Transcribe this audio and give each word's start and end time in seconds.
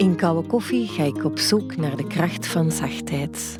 In 0.00 0.16
Koude 0.16 0.48
Koffie 0.48 0.86
ga 0.86 1.02
ik 1.02 1.24
op 1.24 1.38
zoek 1.38 1.76
naar 1.76 1.96
de 1.96 2.06
kracht 2.06 2.46
van 2.46 2.72
zachtheid. 2.72 3.58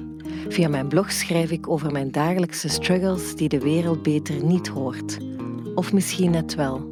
Via 0.48 0.68
mijn 0.68 0.88
blog 0.88 1.12
schrijf 1.12 1.50
ik 1.50 1.68
over 1.68 1.92
mijn 1.92 2.10
dagelijkse 2.10 2.68
struggles 2.68 3.34
die 3.36 3.48
de 3.48 3.58
wereld 3.58 4.02
beter 4.02 4.44
niet 4.44 4.68
hoort. 4.68 5.18
Of 5.74 5.92
misschien 5.92 6.30
net 6.30 6.54
wel. 6.54 6.88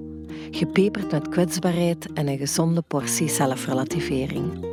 Gepeperd 0.50 1.10
met 1.10 1.28
kwetsbaarheid 1.28 2.12
en 2.12 2.28
een 2.28 2.38
gezonde 2.38 2.82
portie 2.82 3.28
zelfrelativering. 3.28 4.66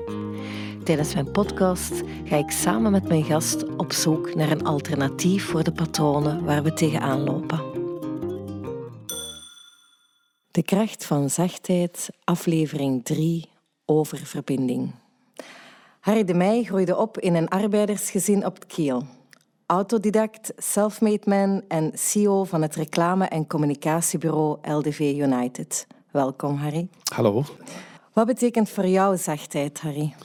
Tijdens 0.83 1.13
mijn 1.13 1.31
podcast 1.31 2.01
ga 2.25 2.35
ik 2.35 2.51
samen 2.51 2.91
met 2.91 3.07
mijn 3.07 3.23
gast 3.23 3.75
op 3.75 3.91
zoek 3.91 4.35
naar 4.35 4.51
een 4.51 4.65
alternatief 4.65 5.45
voor 5.45 5.63
de 5.63 5.71
patronen 5.71 6.43
waar 6.43 6.63
we 6.63 6.73
tegenaan 6.73 7.23
lopen. 7.23 7.61
De 10.51 10.63
kracht 10.63 11.05
van 11.05 11.29
zachtheid, 11.29 12.09
aflevering 12.23 13.03
3 13.05 13.53
over 13.85 14.17
verbinding. 14.17 14.91
Harry 15.99 16.23
de 16.23 16.33
Meij 16.33 16.63
groeide 16.63 16.97
op 16.97 17.19
in 17.19 17.35
een 17.35 17.47
arbeidersgezin 17.47 18.45
op 18.45 18.53
het 18.55 18.65
Kiel. 18.65 19.03
Autodidact, 19.65 20.53
self-made 20.57 21.29
man 21.29 21.63
en 21.67 21.91
CEO 21.93 22.43
van 22.43 22.61
het 22.61 22.75
reclame- 22.75 23.25
en 23.25 23.47
communicatiebureau 23.47 24.57
LDV 24.61 24.99
United. 24.99 25.87
Welkom, 26.11 26.55
Harry. 26.55 26.87
Hallo. 27.13 27.43
Wat 28.13 28.25
betekent 28.25 28.69
voor 28.69 28.87
jou 28.87 29.17
zachtheid, 29.17 29.79
Harry? 29.81 30.15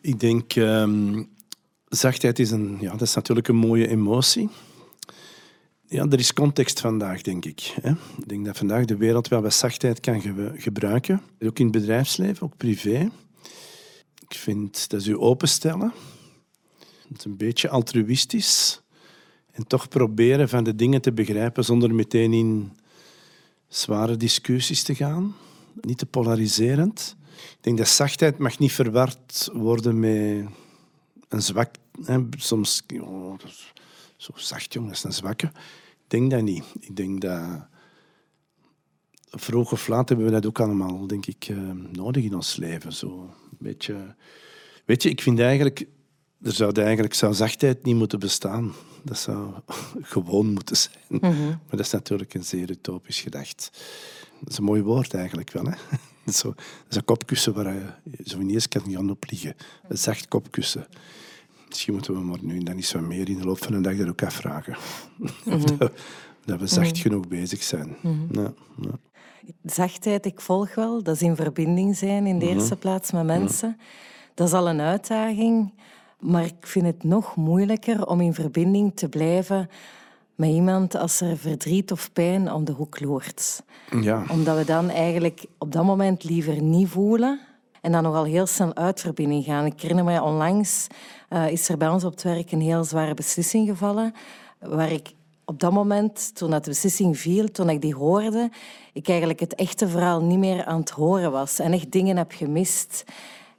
Ik 0.00 0.20
denk, 0.20 0.54
um, 0.54 1.28
zachtheid 1.88 2.38
is, 2.38 2.50
een, 2.50 2.76
ja, 2.80 2.90
dat 2.90 3.00
is 3.00 3.14
natuurlijk 3.14 3.48
een 3.48 3.56
mooie 3.56 3.88
emotie. 3.88 4.50
Ja, 5.94 6.06
er 6.08 6.18
is 6.18 6.32
context 6.32 6.80
vandaag, 6.80 7.22
denk 7.22 7.44
ik. 7.44 7.74
Hè. 7.80 7.90
Ik 7.90 8.28
denk 8.28 8.44
dat 8.44 8.56
vandaag 8.56 8.84
de 8.84 8.96
wereld 8.96 9.28
wel 9.28 9.42
wat 9.42 9.54
zachtheid 9.54 10.00
kan 10.00 10.20
gebruiken. 10.56 11.22
Ook 11.40 11.58
in 11.58 11.66
het 11.66 11.74
bedrijfsleven, 11.74 12.42
ook 12.42 12.56
privé. 12.56 13.10
Ik 14.28 14.36
vind 14.36 14.88
dat 14.88 15.02
ze 15.02 15.18
openstellen. 15.18 15.92
Het 17.08 17.18
is 17.18 17.24
een 17.24 17.36
beetje 17.36 17.68
altruïstisch. 17.68 18.82
En 19.50 19.66
toch 19.66 19.88
proberen 19.88 20.48
van 20.48 20.64
de 20.64 20.74
dingen 20.74 21.00
te 21.00 21.12
begrijpen 21.12 21.64
zonder 21.64 21.94
meteen 21.94 22.32
in 22.32 22.72
zware 23.68 24.16
discussies 24.16 24.82
te 24.82 24.94
gaan. 24.94 25.34
Niet 25.80 25.98
te 25.98 26.06
polariserend. 26.06 27.16
Ik 27.36 27.58
denk 27.60 27.78
dat 27.78 27.88
zachtheid 27.88 28.38
mag 28.38 28.58
niet 28.58 28.72
verward 28.72 29.50
worden 29.52 30.00
met 30.00 30.46
een 31.28 31.42
zwak. 31.42 31.74
Hè. 32.04 32.18
Soms, 32.36 32.82
oh, 33.00 33.38
zo 34.16 34.32
zacht 34.34 34.72
jongen, 34.72 34.88
dat 34.88 35.02
een 35.02 35.12
zwakke. 35.12 35.52
Ik 36.14 36.20
denk 36.20 36.30
dat 36.30 36.42
niet. 36.42 36.64
Ik 36.80 36.96
denk 36.96 37.20
dat 37.20 37.66
vroeg 39.30 39.72
of 39.72 39.88
laat 39.88 40.08
hebben 40.08 40.26
we 40.26 40.32
dat 40.32 40.46
ook 40.46 40.60
allemaal, 40.60 41.06
denk 41.06 41.26
ik, 41.26 41.46
eh, 41.48 41.56
nodig 41.92 42.24
in 42.24 42.34
ons 42.34 42.56
leven. 42.56 42.92
Zo 42.92 43.34
beetje... 43.58 44.14
Weet 44.84 45.02
je, 45.02 45.10
ik 45.10 45.22
vind 45.22 45.40
eigenlijk, 45.40 45.86
er 46.42 46.52
zou 46.52 46.80
eigenlijk 46.80 47.14
zou 47.14 47.34
zachtheid 47.34 47.84
niet 47.84 47.96
moeten 47.96 48.18
bestaan. 48.18 48.72
Dat 49.02 49.18
zou 49.18 49.54
gewoon 50.12 50.52
moeten 50.52 50.76
zijn. 50.76 51.04
Mhm. 51.08 51.48
Maar 51.48 51.70
dat 51.70 51.80
is 51.80 51.90
natuurlijk 51.90 52.34
een 52.34 52.44
zeer 52.44 52.70
utopisch 52.70 53.20
gedacht. 53.20 53.70
Dat 54.40 54.50
is 54.50 54.58
een 54.58 54.64
mooi 54.64 54.82
woord 54.82 55.14
eigenlijk 55.14 55.50
wel. 55.50 55.64
Hè? 55.64 55.76
Zo, 56.32 56.48
dat 56.48 56.64
is 56.90 56.96
een 56.96 57.04
kopkussen 57.04 57.54
waar 57.54 57.74
je 57.74 57.92
zo 58.24 58.38
ineens 58.38 58.68
kan 58.68 58.82
gaan 58.90 59.10
op 59.10 59.24
liggen. 59.30 59.56
Een 59.88 59.98
zacht 59.98 60.28
kopkussen. 60.28 60.86
Misschien 61.74 61.94
moeten 61.94 62.14
we 62.14 62.20
maar 62.20 62.38
nu 62.40 62.58
dan 62.58 62.76
eens 62.76 62.92
wat 62.92 63.02
meer 63.02 63.28
in 63.28 63.38
de 63.38 63.44
loop 63.44 63.64
van 63.64 63.72
de 63.72 63.80
dag 63.80 63.96
dat 63.96 64.08
ook 64.08 64.22
afvragen. 64.22 64.76
Mm 65.44 65.60
dat, 65.78 65.92
dat, 66.44 66.60
we 66.60 66.66
zacht 66.66 66.92
mhm. 66.92 67.00
genoeg 67.00 67.28
bezig 67.28 67.62
zijn. 67.62 67.96
Ja, 68.30 68.52
ja. 68.80 68.98
Zachtheid, 69.64 70.26
ik 70.26 70.40
volg 70.40 70.74
wel. 70.74 71.02
Dat 71.02 71.14
is 71.14 71.22
in 71.22 71.36
verbinding 71.36 71.96
zijn 71.96 72.26
in 72.26 72.38
de 72.38 72.44
mhm. 72.44 72.54
eerste 72.54 72.76
plaats 72.76 73.12
met 73.12 73.24
mensen. 73.24 73.76
Dat 74.34 74.46
is 74.46 74.52
al 74.52 74.68
een 74.68 74.80
uitdaging. 74.80 75.72
Maar 76.20 76.44
ik 76.44 76.54
vind 76.60 76.86
het 76.86 77.04
nog 77.04 77.36
moeilijker 77.36 78.06
om 78.06 78.20
in 78.20 78.34
verbinding 78.34 78.96
te 78.96 79.08
blijven 79.08 79.68
met 80.34 80.50
iemand 80.50 80.94
als 80.94 81.20
er 81.20 81.36
verdriet 81.36 81.92
of 81.92 82.12
pijn 82.12 82.52
om 82.52 82.64
de 82.64 82.72
hoek 82.72 83.00
loert. 83.00 83.62
Ja. 84.00 84.24
Omdat 84.30 84.56
we 84.56 84.64
dan 84.64 84.90
eigenlijk 84.90 85.44
op 85.58 85.72
dat 85.72 85.84
moment 85.84 86.24
liever 86.24 86.62
niet 86.62 86.88
voelen 86.88 87.40
en 87.84 87.92
dan 87.92 88.02
nogal 88.02 88.24
heel 88.24 88.46
snel 88.46 88.74
uit 88.74 89.00
verbinding 89.00 89.44
gaan. 89.44 89.66
Ik 89.66 89.80
herinner 89.80 90.04
me 90.04 90.22
onlangs 90.22 90.86
uh, 91.30 91.50
is 91.50 91.68
er 91.68 91.76
bij 91.76 91.88
ons 91.88 92.04
op 92.04 92.12
het 92.12 92.22
werk 92.22 92.52
een 92.52 92.60
heel 92.60 92.84
zware 92.84 93.14
beslissing 93.14 93.68
gevallen, 93.68 94.14
waar 94.58 94.92
ik 94.92 95.12
op 95.44 95.60
dat 95.60 95.72
moment, 95.72 96.34
toen 96.34 96.50
dat 96.50 96.64
de 96.64 96.70
beslissing 96.70 97.18
viel, 97.18 97.50
toen 97.50 97.70
ik 97.70 97.80
die 97.80 97.94
hoorde, 97.94 98.50
ik 98.92 99.08
eigenlijk 99.08 99.40
het 99.40 99.54
echte 99.54 99.88
verhaal 99.88 100.22
niet 100.22 100.38
meer 100.38 100.64
aan 100.64 100.80
het 100.80 100.90
horen 100.90 101.32
was 101.32 101.58
en 101.58 101.72
echt 101.72 101.92
dingen 101.92 102.16
heb 102.16 102.32
gemist. 102.32 103.04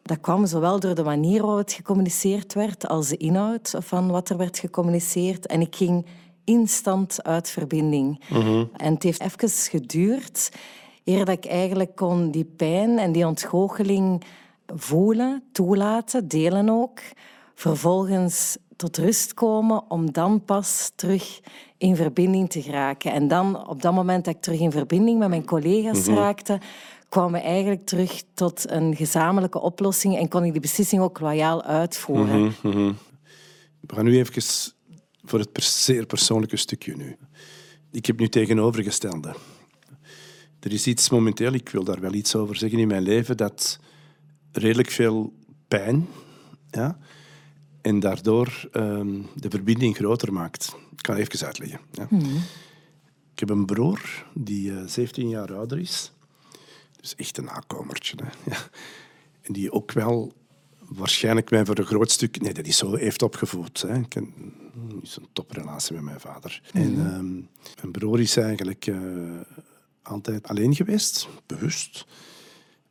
Dat 0.01 0.19
kwam 0.21 0.45
zowel 0.45 0.79
door 0.79 0.95
de 0.95 1.03
manier 1.03 1.41
waarop 1.41 1.59
het 1.59 1.73
gecommuniceerd 1.73 2.53
werd 2.53 2.87
als 2.87 3.07
de 3.07 3.17
inhoud 3.17 3.73
van 3.79 4.11
wat 4.11 4.29
er 4.29 4.37
werd 4.37 4.59
gecommuniceerd. 4.59 5.45
En 5.45 5.61
ik 5.61 5.75
ging 5.75 6.05
instant 6.43 7.23
uit 7.23 7.49
verbinding. 7.49 8.23
Mhm. 8.29 8.63
En 8.77 8.93
het 8.93 9.03
heeft 9.03 9.21
even 9.21 9.49
geduurd 9.49 10.49
eer 11.05 11.25
dat 11.25 11.37
ik 11.37 11.45
eigenlijk 11.45 11.95
kon 11.95 12.31
die 12.31 12.45
pijn 12.45 12.99
en 12.99 13.11
die 13.11 13.27
ontgoocheling 13.27 14.23
voelen, 14.75 15.43
toelaten, 15.51 16.27
delen 16.27 16.69
ook. 16.69 16.99
Vervolgens 17.55 18.57
tot 18.75 18.97
rust 18.97 19.33
komen 19.33 19.89
om 19.89 20.11
dan 20.11 20.43
pas 20.45 20.91
terug 20.95 21.39
in 21.77 21.95
verbinding 21.95 22.49
te 22.49 22.61
geraken. 22.61 23.11
En 23.11 23.27
dan, 23.27 23.67
op 23.67 23.81
dat 23.81 23.93
moment 23.93 24.25
dat 24.25 24.35
ik 24.35 24.41
terug 24.41 24.59
in 24.59 24.71
verbinding 24.71 25.19
met 25.19 25.29
mijn 25.29 25.45
collega's 25.45 26.07
mm 26.07 26.15
raakte, 26.15 26.59
kwamen 27.09 27.31
we 27.31 27.47
eigenlijk 27.47 27.85
terug 27.85 28.23
tot 28.33 28.69
een 28.69 28.95
gezamenlijke 28.95 29.61
oplossing 29.61 30.17
en 30.17 30.27
kon 30.27 30.43
ik 30.43 30.51
die 30.51 30.61
beslissing 30.61 31.01
ook 31.01 31.19
loyaal 31.19 31.63
uitvoeren. 31.63 32.41
Mhm, 32.41 32.67
mhm. 32.67 32.93
We 33.79 33.95
gaan 33.95 34.05
nu 34.05 34.17
even 34.17 34.43
voor 35.23 35.39
het 35.39 35.63
zeer 35.63 36.05
persoonlijke 36.05 36.57
stukje 36.57 36.95
nu. 36.95 37.17
Ik 37.91 38.05
heb 38.05 38.19
nu 38.19 38.27
tegenovergestelde. 38.27 39.35
Er 40.65 40.73
is 40.73 40.87
iets 40.87 41.09
momenteel, 41.09 41.53
ik 41.53 41.69
wil 41.69 41.83
daar 41.83 41.99
wel 41.99 42.13
iets 42.13 42.35
over 42.35 42.55
zeggen 42.55 42.79
in 42.79 42.87
mijn 42.87 43.01
leven, 43.01 43.37
dat 43.37 43.79
redelijk 44.51 44.89
veel 44.89 45.33
pijn 45.67 46.07
ja, 46.71 46.97
en 47.81 47.99
daardoor 47.99 48.69
um, 48.71 49.25
de 49.35 49.49
verbinding 49.49 49.95
groter 49.95 50.33
maakt. 50.33 50.75
Ik 50.97 51.05
ga 51.05 51.15
even 51.15 51.45
uitleggen. 51.45 51.79
Ja. 51.91 52.07
Mhm. 52.09 52.35
Ik 53.33 53.39
heb 53.39 53.49
een 53.49 53.65
broer 53.65 54.25
die 54.33 54.71
uh, 54.71 54.81
eh, 54.81 54.87
17 54.87 55.29
jaar 55.29 55.53
ouder 55.53 55.79
is. 55.79 56.11
Dus 56.99 57.15
echt 57.15 57.37
een 57.37 57.45
nakomertje. 57.45 58.17
Hè. 58.23 58.51
Ja. 58.51 58.57
En 59.41 59.53
die 59.53 59.71
ook 59.71 59.91
wel 59.91 60.33
waarschijnlijk 60.79 61.49
mij 61.49 61.65
voor 61.65 61.77
een 61.77 61.85
groot 61.85 62.11
stuk... 62.11 62.41
Nee, 62.41 62.53
dat 62.53 62.65
is 62.65 62.77
zo 62.77 62.95
heeft 62.95 63.21
opgevoed. 63.21 63.81
Hè. 63.81 63.97
Ik 63.99 64.13
heb 64.13 64.23
een 64.23 65.03
toprelatie 65.33 65.95
met 65.95 66.03
mijn 66.03 66.19
vader. 66.19 66.61
En 66.73 67.15
um, 67.15 67.49
mijn 67.81 67.91
broer 67.91 68.19
is 68.19 68.37
eigenlijk... 68.37 68.87
Uh, 68.87 69.39
altijd 70.05 70.47
alleen 70.47 70.75
geweest, 70.75 71.27
bewust. 71.45 72.05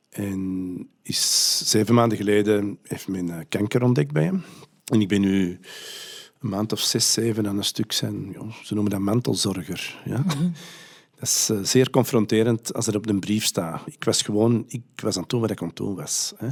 En 0.08 0.88
is 1.02 1.62
zeven 1.70 1.94
maanden 1.94 2.18
geleden 2.18 2.78
heeft 2.82 3.08
men 3.08 3.26
uh, 3.26 3.38
kanker 3.48 3.82
ontdekt 3.82 4.12
bij 4.12 4.24
hem. 4.24 4.44
En 4.84 5.00
ik 5.00 5.08
ben 5.08 5.20
nu 5.20 5.60
een 6.40 6.48
maand 6.48 6.72
of 6.72 6.80
zes, 6.80 7.12
zeven 7.12 7.46
aan 7.46 7.56
een 7.56 7.64
stuk 7.64 7.92
zijn, 7.92 8.32
ja, 8.32 8.40
ze 8.62 8.74
noemen 8.74 8.92
dat 8.92 9.00
mantelzorger. 9.00 10.02
Ja? 10.04 10.18
Mhm. 10.18 10.48
Dat 11.14 11.28
is 11.28 11.48
uh, 11.50 11.58
zeer 11.62 11.90
confronterend 11.90 12.74
als 12.74 12.86
er 12.86 12.96
op 12.96 13.08
een 13.08 13.20
brief 13.20 13.44
staat. 13.44 13.82
Ik 13.86 14.04
was 14.04 14.22
gewoon, 14.22 14.64
ik 14.68 14.82
was 14.96 15.14
aan 15.14 15.22
het 15.22 15.30
doen 15.30 15.40
wat 15.40 15.50
ik 15.50 15.60
aan 15.60 15.68
het 15.68 15.76
doen 15.76 15.94
was. 15.94 16.32
Hè? 16.36 16.46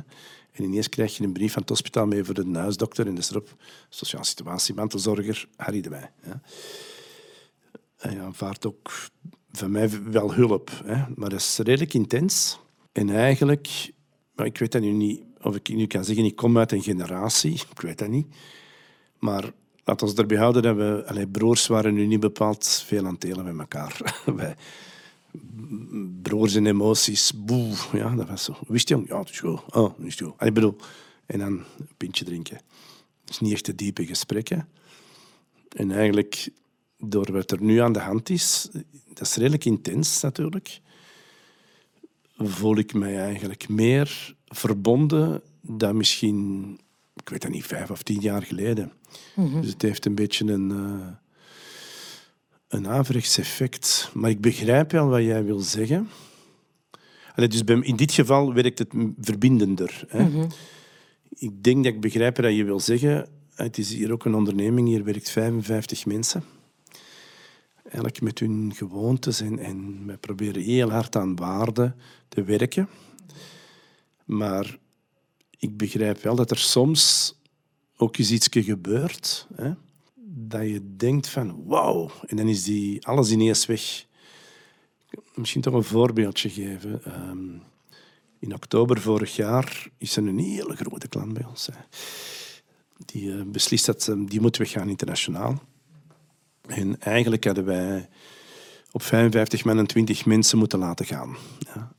En 0.52 0.64
ineens 0.64 0.88
krijg 0.88 1.16
je 1.16 1.24
een 1.24 1.32
brief 1.32 1.52
van 1.52 1.60
het 1.60 1.70
hospitaal 1.70 2.06
mee 2.06 2.24
voor 2.24 2.34
de 2.34 2.58
huisdokter 2.58 3.06
en 3.06 3.14
dat 3.14 3.24
is 3.24 3.30
erop 3.30 3.56
sociale 3.88 4.24
situatie, 4.24 4.74
mantelzorger, 4.74 5.48
Harry 5.56 5.80
de 5.80 5.88
Wij. 5.88 6.10
Ja? 6.24 6.40
En 7.96 8.10
hij 8.10 8.20
aanvaardt 8.20 8.66
ook 8.66 8.90
van 9.52 9.70
mij 9.70 9.90
wel 10.10 10.34
hulp, 10.34 10.70
hè. 10.84 11.04
maar 11.14 11.30
dat 11.30 11.40
is 11.40 11.58
redelijk 11.58 11.94
intens. 11.94 12.58
En 12.92 13.10
eigenlijk, 13.10 13.92
maar 14.34 14.46
ik 14.46 14.58
weet 14.58 14.72
dat 14.72 14.82
nu 14.82 14.90
niet, 14.90 15.22
of 15.40 15.54
ik 15.54 15.68
nu 15.68 15.86
kan 15.86 16.04
zeggen, 16.04 16.24
ik 16.24 16.36
kom 16.36 16.58
uit 16.58 16.72
een 16.72 16.82
generatie, 16.82 17.52
ik 17.52 17.80
weet 17.80 17.98
dat 17.98 18.08
niet. 18.08 18.26
Maar 19.18 19.52
laten 19.84 20.06
we 20.06 20.14
erbij 20.14 20.38
houden 20.38 20.62
dat 20.62 20.76
we, 20.76 21.02
allee, 21.06 21.26
broers 21.26 21.66
waren 21.66 21.94
nu 21.94 22.06
niet 22.06 22.20
bepaald 22.20 22.82
veel 22.86 23.04
aan 23.06 23.12
het 23.12 23.20
delen 23.20 23.44
met 23.44 23.58
elkaar. 23.58 24.24
Broers 26.22 26.54
en 26.54 26.66
emoties, 26.66 27.32
boe, 27.36 27.74
ja, 27.92 28.14
dat 28.14 28.28
was 28.28 28.44
zo. 28.44 28.56
Wist 28.66 28.88
je? 28.88 29.02
Ja, 29.06 29.18
het 29.18 29.30
is 29.30 29.40
goed. 29.40 29.60
Oh, 29.74 29.98
is 29.98 30.16
bedoel, 30.38 30.76
en 31.26 31.38
dan 31.38 31.52
een 31.52 31.88
pintje 31.96 32.24
drinken. 32.24 32.56
Het 33.20 33.30
is 33.30 33.40
niet 33.40 33.52
echt 33.52 33.66
de 33.66 33.74
diepe 33.74 34.06
gesprekken. 34.06 34.68
En 35.68 35.90
eigenlijk 35.90 36.48
door 37.04 37.32
wat 37.32 37.50
er 37.50 37.62
nu 37.62 37.78
aan 37.78 37.92
de 37.92 38.00
hand 38.00 38.30
is, 38.30 38.68
dat 39.14 39.26
is 39.26 39.36
redelijk 39.36 39.64
intens 39.64 40.20
natuurlijk, 40.20 40.80
voel 42.36 42.76
ik 42.76 42.94
mij 42.94 43.18
eigenlijk 43.18 43.68
meer 43.68 44.34
verbonden 44.46 45.42
dan 45.60 45.96
misschien, 45.96 46.72
ik 47.16 47.28
weet 47.28 47.42
dat 47.42 47.50
niet, 47.50 47.66
vijf 47.66 47.90
of 47.90 48.02
tien 48.02 48.20
jaar 48.20 48.42
geleden. 48.42 48.92
Mhm. 49.34 49.60
Dus 49.60 49.70
het 49.70 49.82
heeft 49.82 50.06
een 50.06 50.14
beetje 50.14 50.52
een, 50.52 50.70
uh, 50.70 51.06
een 52.68 52.88
averechts 52.88 53.38
effect. 53.38 54.10
Maar 54.14 54.30
ik 54.30 54.40
begrijp 54.40 54.92
wel 54.92 55.08
wat 55.08 55.22
jij 55.22 55.44
wil 55.44 55.60
zeggen. 55.60 56.08
Allee, 57.34 57.48
dus 57.48 57.62
in 57.80 57.96
dit 57.96 58.12
geval 58.12 58.54
werkt 58.54 58.78
het 58.78 58.92
verbindender. 59.20 60.04
Hè. 60.08 60.28
Mhm. 60.28 60.48
Ik 61.28 61.62
denk 61.62 61.84
dat 61.84 61.92
ik 61.92 62.00
begrijp 62.00 62.36
wat 62.36 62.54
je 62.54 62.64
wil 62.64 62.80
zeggen. 62.80 63.28
Het 63.54 63.78
is 63.78 63.92
hier 63.92 64.12
ook 64.12 64.24
een 64.24 64.34
onderneming, 64.34 64.88
hier 64.88 65.04
werkt 65.04 65.30
55 65.30 66.06
mensen. 66.06 66.44
Eigenlijk 67.92 68.20
met 68.20 68.38
hun 68.38 68.72
gewoontes 68.74 69.40
en, 69.40 69.58
en 69.58 70.06
we 70.06 70.16
proberen 70.16 70.62
heel 70.62 70.90
hard 70.90 71.16
aan 71.16 71.36
waarden 71.36 71.96
te 72.28 72.42
werken. 72.42 72.88
Maar 74.24 74.78
ik 75.58 75.76
begrijp 75.76 76.22
wel 76.22 76.34
dat 76.34 76.50
er 76.50 76.58
soms 76.58 77.34
ook 77.96 78.16
eens 78.16 78.30
iets 78.30 78.48
gebeurt. 78.50 79.46
Hè, 79.54 79.72
dat 80.24 80.62
je 80.62 80.96
denkt 80.96 81.28
van 81.28 81.64
wauw, 81.64 82.10
en 82.26 82.36
dan 82.36 82.48
is 82.48 82.62
die 82.62 83.06
alles 83.06 83.30
ineens 83.30 83.66
weg. 83.66 84.06
Misschien 85.34 85.62
toch 85.62 85.74
een 85.74 85.84
voorbeeldje 85.84 86.50
geven. 86.50 87.04
Ehm, 87.04 87.48
in 88.38 88.54
oktober 88.54 89.00
vorig 89.00 89.36
jaar 89.36 89.88
is 89.98 90.16
er 90.16 90.26
een 90.26 90.38
hele 90.38 90.76
grote 90.76 91.08
klant 91.08 91.32
bij 91.32 91.44
ons. 91.44 91.66
Hè. 91.66 91.78
Die 93.04 93.24
uh, 93.24 93.42
beslist 93.42 93.86
dat 93.86 94.06
um, 94.06 94.28
die 94.28 94.40
moet 94.40 94.56
weggaan 94.56 94.88
internationaal. 94.88 95.62
En 96.66 97.00
eigenlijk 97.00 97.44
hadden 97.44 97.64
wij 97.64 98.08
op 98.90 99.02
55 99.02 99.64
man 99.64 99.78
en 99.78 99.86
20 99.86 100.26
mensen 100.26 100.58
moeten 100.58 100.78
laten 100.78 101.06
gaan. 101.06 101.36
Ja. 101.58 101.92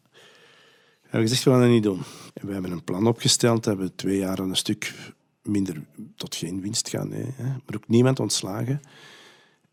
We 1.02 1.20
hebben 1.20 1.30
gezegd, 1.30 1.44
we 1.44 1.52
gaan 1.52 1.60
dat 1.60 1.70
niet 1.70 1.84
doen. 1.84 2.02
En 2.34 2.48
we 2.48 2.54
hebben 2.54 2.72
een 2.72 2.84
plan 2.84 3.08
opgesteld 3.08 3.66
we 3.66 3.96
twee 3.96 4.18
jaar 4.18 4.40
een 4.40 4.56
stuk 4.56 4.94
minder 5.42 5.84
tot 6.16 6.36
geen 6.36 6.62
winst 6.62 6.90
gaan. 6.90 7.10
Nee. 7.10 7.34
Maar 7.38 7.76
ook 7.76 7.88
niemand 7.88 8.20
ontslagen. 8.20 8.82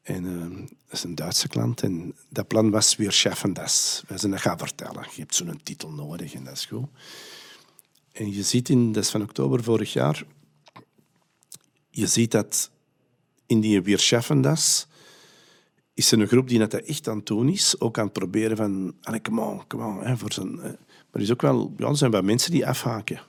En 0.02 0.24
uh, 0.24 0.58
dat 0.58 0.98
is 0.98 1.02
een 1.02 1.14
Duitse 1.14 1.48
klant. 1.48 1.82
En 1.82 2.14
dat 2.28 2.46
plan 2.46 2.70
was 2.70 2.96
weer 2.96 3.12
chef 3.12 3.44
en 3.44 3.52
das. 3.52 4.02
Wij 4.08 4.18
zijn 4.18 4.32
dat 4.32 4.40
gaan 4.40 4.58
vertellen. 4.58 5.06
Je 5.14 5.20
hebt 5.20 5.34
zo'n 5.34 5.60
titel 5.62 5.90
nodig 5.90 6.34
en 6.34 6.44
dat 6.44 6.52
is 6.52 6.66
goed. 6.66 6.88
En 8.12 8.32
je 8.32 8.42
ziet 8.42 8.68
in, 8.68 8.92
dat 8.92 9.04
is 9.04 9.10
van 9.10 9.22
oktober 9.22 9.62
vorig 9.62 9.92
jaar, 9.92 10.24
je 11.90 12.06
ziet 12.06 12.30
dat 12.30 12.70
in 13.50 13.60
die 13.60 13.82
weer 13.82 13.98
chef 13.98 14.30
en 14.30 14.42
das 14.42 14.86
is 15.94 16.12
er 16.12 16.20
een 16.20 16.26
groep 16.26 16.48
die 16.48 16.58
dat 16.58 16.74
echt 16.74 17.08
aan 17.08 17.16
het 17.16 17.26
doen 17.26 17.48
is. 17.48 17.80
Ook 17.80 17.98
aan 17.98 18.04
het 18.04 18.12
proberen 18.12 18.56
van, 18.56 18.94
allez, 19.02 19.20
come 19.22 19.40
on, 19.40 19.66
come 19.66 19.84
on. 19.84 20.04
Hè, 20.04 20.16
voor 20.16 20.32
zijn, 20.32 20.54
maar 20.54 20.76
er, 21.10 21.20
is 21.20 21.32
ook 21.32 21.42
wel, 21.42 21.74
ja, 21.76 21.88
er 21.88 21.96
zijn 21.96 22.10
wel 22.10 22.22
mensen 22.22 22.50
die 22.50 22.66
afhaken. 22.66 23.20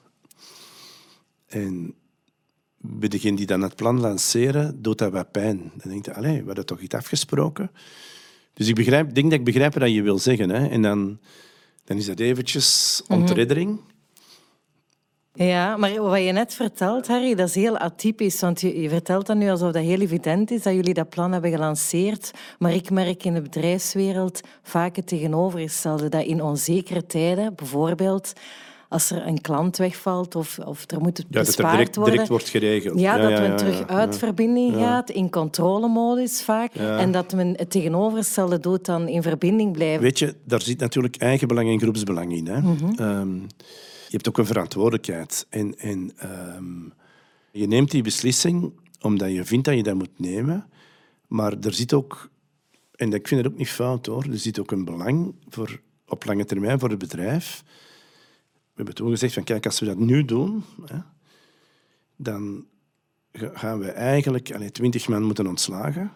En 1.48 1.94
bij 2.78 3.10
degene 3.10 3.36
die 3.36 3.46
dan 3.46 3.62
het 3.62 3.76
plan 3.76 4.00
lanceren, 4.00 4.82
doet 4.82 4.98
dat 4.98 5.12
wat 5.12 5.32
pijn. 5.32 5.72
Dan 5.76 5.92
denk 5.92 6.06
je, 6.06 6.14
allee, 6.14 6.40
we 6.40 6.46
hadden 6.46 6.66
toch 6.66 6.80
iets 6.80 6.96
afgesproken? 6.96 7.72
Dus 8.54 8.68
ik 8.68 8.76
begrijp, 8.76 9.14
denk 9.14 9.30
dat 9.30 9.40
ik 9.40 9.46
begrijp 9.46 9.74
wat 9.74 9.92
je 9.92 10.02
wil 10.02 10.20
zeggen. 10.20 10.50
Hè? 10.50 10.68
En 10.68 10.82
dan, 10.82 11.20
dan 11.84 11.98
is 11.98 12.06
dat 12.06 12.20
eventjes 12.20 13.02
ontreddering. 13.08 13.80
Ja, 15.34 15.78
maar 15.78 16.02
wat 16.02 16.24
je 16.24 16.32
net 16.32 16.54
vertelt, 16.54 17.08
Harry, 17.08 17.36
dat 17.36 17.48
is 17.48 17.56
heel 17.56 17.78
atypisch. 17.78 18.40
Want 18.40 18.62
je, 18.62 18.82
je, 18.82 18.90
vertelt 18.90 19.26
dat 19.26 19.38
nu 19.38 19.50
alsof 19.50 19.72
dat 19.72 19.84
heel 19.84 20.00
evident 20.00 20.52
is 20.52 20.62
dat 20.62 20.74
jullie 20.74 20.94
dat 20.94 21.10
plan 21.10 21.32
hebben 21.32 21.52
gelanceerd. 21.52 22.32
Maar 22.60 22.74
ik 22.74 22.90
merk 22.90 23.24
in 23.24 23.34
de 23.34 23.42
bedrijfswereld 23.42 24.42
vaak 24.64 24.96
het 24.96 25.08
tegenovergestelde. 25.08 26.10
Dat 26.10 26.26
in 26.26 26.44
onzekere 26.44 27.06
tijden, 27.06 27.56
bijvoorbeeld 27.56 28.34
als 28.90 29.12
er 29.12 29.28
een 29.28 29.42
klant 29.42 29.78
wegvalt 29.78 30.36
of, 30.36 30.60
of 30.60 30.92
er 30.92 31.02
moet 31.02 31.26
ja, 31.30 31.40
bespaard 31.42 31.58
dat 31.58 31.66
er 31.66 31.72
direct, 31.72 31.96
worden. 31.96 32.14
direct 32.14 32.30
wordt 32.30 32.50
geregeld. 32.50 33.00
Ja, 33.00 33.16
ja 33.16 33.22
dat 33.22 33.32
ja, 33.32 33.40
men 33.40 33.58
terug 33.58 33.88
uit 33.88 34.18
verbinding 34.18 34.76
gaat, 34.76 35.10
in 35.10 35.30
controlemodus 35.30 36.42
vaak. 36.42 36.76
En 36.76 37.12
dat 37.12 37.34
men 37.34 37.54
het 37.58 37.72
tegenovergestelde 37.72 38.60
doet 38.60 38.86
dan 38.86 39.08
in 39.08 39.22
verbinding 39.22 39.72
blijven. 39.72 40.02
Weet 40.02 40.20
je, 40.20 40.36
daar 40.44 40.62
zit 40.62 40.80
natuurlijk 40.80 41.16
eigenbelang 41.18 41.70
en 41.70 41.80
groepsbelang 41.80 42.34
in. 42.34 42.48
Hè? 42.48 42.58
Um, 43.20 43.48
je 44.12 44.18
hebt 44.18 44.28
ook 44.28 44.38
een 44.38 44.46
verantwoordelijkheid. 44.46 45.46
En, 45.50 45.80
en 45.80 46.12
um, 46.56 46.94
je 47.52 47.68
neemt 47.68 47.92
die 47.92 48.04
beslissing 48.04 48.74
omdat 49.02 49.32
je 49.32 49.46
vindt 49.46 49.66
dat 49.66 49.76
je 49.76 49.84
dat 49.84 49.96
moet 49.96 50.20
nemen. 50.20 50.70
Maar 51.28 51.54
er 51.60 51.74
zit 51.74 51.94
ook, 51.94 52.30
en 52.96 53.14
ik 53.14 53.28
vind 53.28 53.44
het 53.44 53.52
ook 53.52 53.58
niet 53.58 53.70
fout 53.70 54.06
hoor, 54.06 54.24
er 54.24 54.38
zit 54.38 54.60
ook 54.60 54.72
een 54.72 54.86
belang 54.86 55.36
voor, 55.50 55.82
op 56.08 56.26
lange 56.26 56.46
termijn 56.46 56.80
voor 56.80 56.90
het 56.90 57.00
bedrijf. 57.00 57.64
We 58.52 58.74
hebben 58.76 58.96
toen 58.96 59.10
gezegd 59.10 59.34
van 59.34 59.44
kijk, 59.44 59.66
als 59.66 59.80
we 59.80 59.86
dat 59.86 59.98
nu 59.98 60.26
doen, 60.26 60.64
hè, 60.86 60.98
dan 62.16 62.66
gaan 63.34 63.80
we 63.80 63.92
eigenlijk 63.92 64.52
allee, 64.54 64.72
20 64.72 65.08
man 65.08 65.24
moeten 65.24 65.48
ontslagen. 65.48 66.12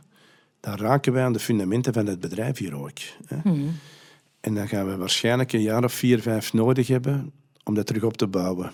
Dan 0.60 0.76
raken 0.76 1.14
wij 1.14 1.24
aan 1.24 1.34
de 1.34 1.40
fundamenten 1.40 1.94
van 1.94 2.06
het 2.06 2.20
bedrijf 2.20 2.58
hier 2.58 2.76
ook. 2.76 3.00
Hè. 3.26 3.38
Mhm. 3.44 3.68
En 4.40 4.56
dan 4.56 4.68
gaan 4.68 4.88
we 4.88 4.98
waarschijnlijk 4.98 5.54
een 5.54 5.62
jaar 5.62 5.84
of 5.84 5.94
vier, 5.94 6.22
vijf 6.22 6.54
nodig 6.54 6.88
hebben 6.88 7.34
om 7.66 7.74
dat 7.74 7.86
terug 7.86 8.04
op 8.04 8.18
te 8.18 8.28
bouwen. 8.28 8.72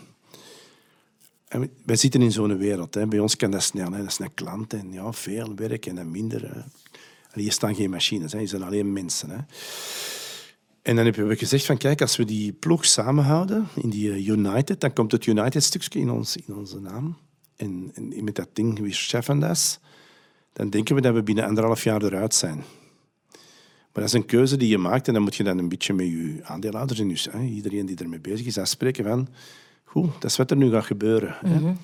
En 1.47 1.69
wij 1.85 1.95
zitten 1.95 2.21
in 2.21 2.31
zo'n 2.31 2.57
wereld. 2.57 2.93
Hè. 2.93 3.07
Bij 3.07 3.19
ons 3.19 3.35
kan 3.35 3.51
dat 3.51 3.63
snel. 3.63 3.91
Hè. 3.91 4.03
Dat 4.03 4.19
is 4.19 4.19
en 4.67 4.91
ja, 4.91 5.13
veel 5.13 5.55
werk 5.55 5.85
en 5.85 5.95
dan 5.95 6.11
minder. 6.11 6.53
Hè. 6.53 6.61
Hier 7.41 7.51
staan 7.51 7.75
geen 7.75 7.89
machines, 7.89 8.31
hè. 8.31 8.38
hier 8.38 8.47
zijn 8.47 8.63
alleen 8.63 8.93
mensen. 8.93 9.29
Hè. 9.29 9.38
En 10.81 10.95
dan 10.95 11.05
hebben 11.05 11.27
we 11.27 11.35
gezegd 11.35 11.65
van 11.65 11.77
kijk, 11.77 12.01
als 12.01 12.15
we 12.15 12.25
die 12.25 12.53
ploeg 12.53 12.85
samenhouden 12.85 13.67
in 13.75 13.89
die 13.89 14.07
uh, 14.07 14.27
United, 14.27 14.81
dan 14.81 14.93
komt 14.93 15.11
het 15.11 15.25
United-stukje 15.25 15.99
in, 15.99 16.09
ons, 16.09 16.35
in 16.35 16.55
onze 16.55 16.79
naam. 16.79 17.17
En, 17.55 17.91
en 17.93 18.23
met 18.23 18.35
dat 18.35 18.49
ding 18.53 18.79
weer 18.79 18.93
chef 18.93 19.29
en 19.29 19.39
das, 19.39 19.79
dan 20.53 20.69
denken 20.69 20.95
we 20.95 21.01
dat 21.01 21.13
we 21.13 21.23
binnen 21.23 21.45
anderhalf 21.45 21.83
jaar 21.83 22.03
eruit 22.03 22.35
zijn. 22.35 22.63
Maar 23.93 24.03
dat 24.03 24.13
is 24.13 24.19
een 24.19 24.25
keuze 24.25 24.57
die 24.57 24.69
je 24.69 24.77
maakt 24.77 25.07
en 25.07 25.13
dan 25.13 25.23
moet 25.23 25.35
je 25.35 25.43
dan 25.43 25.57
een 25.57 25.69
beetje 25.69 25.93
met 25.93 26.07
je 26.07 26.39
aandeelhouders 26.43 26.99
en 26.99 27.07
dus, 27.07 27.27
hè, 27.31 27.43
iedereen 27.43 27.85
die 27.85 27.97
ermee 27.97 28.19
bezig 28.19 28.45
is, 28.45 28.57
afspreken 28.57 29.03
van 29.03 29.27
goed, 29.83 30.13
dat 30.13 30.31
is 30.31 30.38
wat 30.38 30.51
er 30.51 30.57
nu 30.57 30.69
gaat 30.69 30.85
gebeuren. 30.85 31.35
Hè. 31.45 31.59
We 31.59 31.75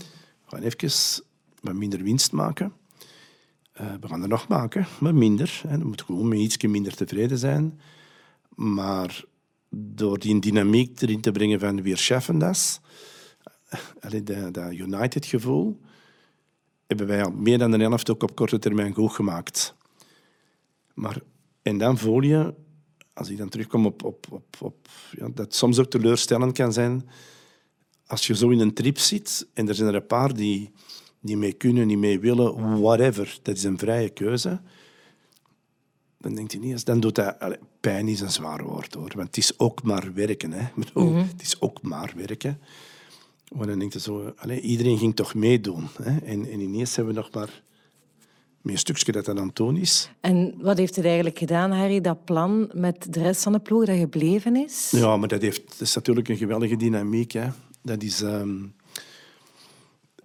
gaan 0.45 0.61
even 0.61 1.23
wat 1.61 1.73
minder 1.73 2.03
winst 2.03 2.31
maken. 2.31 2.73
Uh, 3.81 3.93
we 3.99 4.07
gaan 4.07 4.21
er 4.21 4.27
nog 4.27 4.47
maken, 4.47 4.87
maar 4.99 5.15
minder. 5.15 5.61
Hè. 5.67 5.77
Dan 5.77 5.87
moet 5.87 6.01
gewoon 6.01 6.27
met 6.27 6.39
iets 6.39 6.57
minder 6.57 6.95
tevreden 6.95 7.37
zijn. 7.37 7.79
Maar 8.55 9.23
door 9.69 10.19
die 10.19 10.39
dynamiek 10.39 11.01
erin 11.01 11.21
te 11.21 11.31
brengen 11.31 11.59
van 11.59 11.81
weer 11.81 11.97
chef 11.97 12.29
en 12.29 12.39
das, 12.39 12.79
dat, 14.23 14.53
dat 14.53 14.73
United-gevoel, 14.73 15.79
hebben 16.87 17.07
wij 17.07 17.23
al 17.23 17.31
meer 17.31 17.57
dan 17.57 17.71
de 17.71 17.77
helft 17.77 18.09
ook 18.09 18.23
op 18.23 18.35
korte 18.35 18.59
termijn 18.59 18.93
goed 18.93 19.11
gemaakt. 19.11 19.75
Maar, 20.93 21.21
en 21.67 21.77
dan 21.77 21.97
voel 21.97 22.21
je, 22.21 22.53
als 23.13 23.29
ik 23.29 23.37
dan 23.37 23.49
terugkom 23.49 23.85
op, 23.85 24.03
op, 24.03 24.27
op, 24.31 24.57
op 24.59 24.89
ja, 25.11 25.29
dat 25.33 25.55
soms 25.55 25.79
ook 25.79 25.89
teleurstellend 25.89 26.53
kan 26.53 26.73
zijn, 26.73 27.09
als 28.07 28.27
je 28.27 28.35
zo 28.35 28.49
in 28.49 28.59
een 28.59 28.73
trip 28.73 28.97
zit 28.97 29.47
en 29.53 29.67
er 29.67 29.75
zijn 29.75 29.87
er 29.87 29.95
een 29.95 30.07
paar 30.07 30.33
die 30.33 30.71
niet 31.19 31.37
mee 31.37 31.53
kunnen, 31.53 31.87
niet 31.87 31.97
mee 31.97 32.19
willen, 32.19 32.81
whatever, 32.81 33.39
dat 33.41 33.55
is 33.55 33.63
een 33.63 33.77
vrije 33.77 34.09
keuze 34.09 34.59
dan 36.17 36.35
denkt 36.35 36.51
hij 36.51 36.61
niet 36.61 36.71
eens, 36.71 36.83
dan 36.83 36.99
doet 36.99 37.15
dat... 37.15 37.39
Allez, 37.39 37.57
pijn 37.79 38.07
is 38.07 38.19
een 38.19 38.31
zwaar 38.31 38.63
woord, 38.63 38.93
hoor. 38.93 39.11
Want 39.15 39.27
het 39.27 39.37
is 39.37 39.59
ook 39.59 39.83
maar 39.83 40.13
werken, 40.13 40.51
hè. 40.51 40.67
Bedoel, 40.75 41.03
mm 41.03 41.13
-hmm. 41.13 41.27
Het 41.27 41.41
is 41.41 41.61
ook 41.61 41.81
maar 41.81 42.13
werken. 42.15 42.59
Maar 43.55 43.67
dan 43.67 43.79
denkt 43.79 43.93
hij 43.93 44.03
zo... 44.03 44.33
Allez, 44.35 44.59
iedereen 44.59 44.97
ging 44.97 45.15
toch 45.15 45.33
meedoen. 45.33 45.87
Hè. 46.01 46.17
En, 46.17 46.51
en 46.51 46.59
ineens 46.59 46.95
hebben 46.95 47.13
we 47.13 47.19
nog 47.19 47.31
maar... 47.31 47.63
Met 48.67 48.75
een 48.75 48.81
stukje 48.81 49.11
dat 49.11 49.25
dat 49.25 49.39
aan 49.39 49.53
toon 49.53 49.77
is. 49.77 50.09
En 50.19 50.55
wat 50.57 50.77
heeft 50.77 50.95
het 50.95 51.05
eigenlijk 51.05 51.37
gedaan, 51.37 51.71
Harry, 51.71 52.01
dat 52.01 52.25
plan 52.25 52.69
met 52.73 53.13
de 53.13 53.21
rest 53.21 53.43
van 53.43 53.51
de 53.51 53.59
ploeg 53.59 53.85
dat 53.85 53.97
gebleven 53.97 54.55
is? 54.55 54.91
Ja, 54.91 55.17
maar 55.17 55.27
dat, 55.27 55.41
heeft, 55.41 55.67
dat 55.67 55.81
is 55.81 55.95
natuurlijk 55.95 56.27
een 56.27 56.37
geweldige 56.37 56.75
dynamiek. 56.75 57.31
Hè. 57.31 57.47
Dat 57.81 58.03
is... 58.03 58.21
Um, 58.21 58.73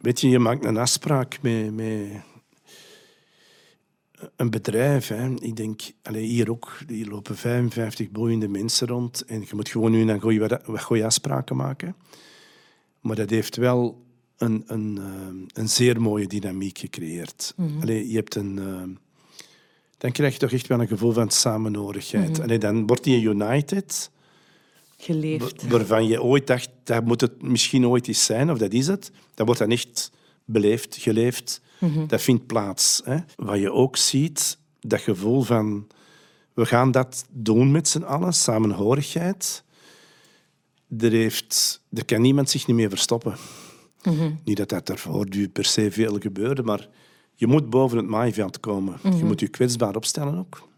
weet 0.01 0.21
je, 0.21 0.29
je 0.29 0.39
maakt 0.39 0.65
een 0.65 0.77
afspraak 0.77 1.39
met... 1.43 1.75
met 1.75 2.09
een 4.37 4.51
bedrijf. 4.51 5.09
Hè. 5.09 5.35
Ik 5.35 5.57
denk, 5.57 5.81
allez, 6.03 6.29
hier 6.29 6.51
ook, 6.51 6.79
hier 6.87 7.07
lopen 7.07 7.37
55 7.37 8.11
boeiende 8.11 8.49
mensen 8.49 8.87
rond. 8.87 9.25
En 9.25 9.41
je 9.41 9.55
moet 9.55 9.69
gewoon 9.69 9.91
nu 9.91 10.01
en 10.01 10.07
dan 10.07 10.39
wat, 10.39 10.67
wat 10.67 10.83
goede 10.83 11.05
afspraken 11.05 11.57
maken. 11.57 11.97
Maar 13.01 13.17
dat 13.17 13.31
heeft 13.31 13.57
wel 13.57 14.05
een, 14.43 14.63
een, 14.67 14.99
uh, 14.99 15.45
een 15.53 15.69
zeer 15.69 16.01
mooie 16.01 16.27
dynamiek 16.27 16.79
gecreëerd. 16.79 17.53
Mm 17.57 17.69
-hmm. 17.69 17.81
Allee, 17.81 18.09
je 18.09 18.17
hebt 18.17 18.35
een, 18.35 18.57
uh, 18.57 18.83
dan 19.99 20.13
krijg 20.13 20.33
je 20.33 20.39
toch 20.39 20.53
echt 20.53 20.67
wel 20.67 20.81
een 20.81 20.89
gevoel 20.89 21.13
van 21.13 21.31
samenhorigheid. 21.31 22.29
Mm 22.29 22.35
-hmm. 22.35 22.43
Allee, 22.43 22.59
dan 22.59 22.87
wordt 22.87 23.05
die 23.05 23.23
United... 23.23 24.11
Geleefd. 24.97 25.69
Waarvan 25.69 26.07
je 26.07 26.23
ooit 26.23 26.47
dacht, 26.47 26.71
dat 26.85 27.05
moet 27.05 27.21
het 27.21 27.43
misschien 27.43 27.87
ooit 27.87 28.09
eens 28.09 28.25
zijn, 28.25 28.51
of 28.51 28.59
dat 28.59 28.73
is 28.73 28.87
het. 28.87 29.11
Dat 29.35 29.47
wordt 29.47 29.61
dan 29.61 29.71
echt 29.71 30.13
beleefd, 30.45 30.97
geleefd. 30.97 31.61
Mm-hmm. 31.79 32.07
Dat 32.07 32.23
vindt 32.23 32.47
plaats. 32.47 33.01
Hè. 33.05 33.17
Wat 33.37 33.59
je 33.59 33.73
ook 33.73 33.97
ziet, 33.97 34.59
dat 34.81 35.01
gevoel 35.01 35.43
van... 35.43 35.87
We 36.55 36.67
gaan 36.67 36.91
dat 36.91 37.25
doen 37.31 37.71
met 37.71 37.89
z'n 37.89 38.03
allen, 38.03 38.33
samenhorigheid. 38.33 39.65
Er, 40.99 41.11
heeft, 41.11 41.83
er 41.93 42.05
kan 42.05 42.21
niemand 42.21 42.51
zich 42.51 42.67
niet 42.67 42.77
meer 42.77 42.89
verstoppen. 42.89 43.37
Mm-hmm. 44.03 44.41
Niet 44.45 44.57
dat 44.57 44.69
dat 44.69 44.87
daarvoor 44.87 45.27
per 45.53 45.65
se 45.65 45.91
veel 45.91 46.19
gebeurde, 46.19 46.63
maar 46.63 46.89
je 47.35 47.47
moet 47.47 47.71
boven 47.71 47.97
het 47.97 48.07
maaiveld 48.07 48.61
komen. 48.61 48.99
Je 49.17 49.25
moet 49.25 49.41
je 49.41 49.49
kwetsbaar 49.49 49.97
opstellen 49.97 50.39
ook. 50.39 50.69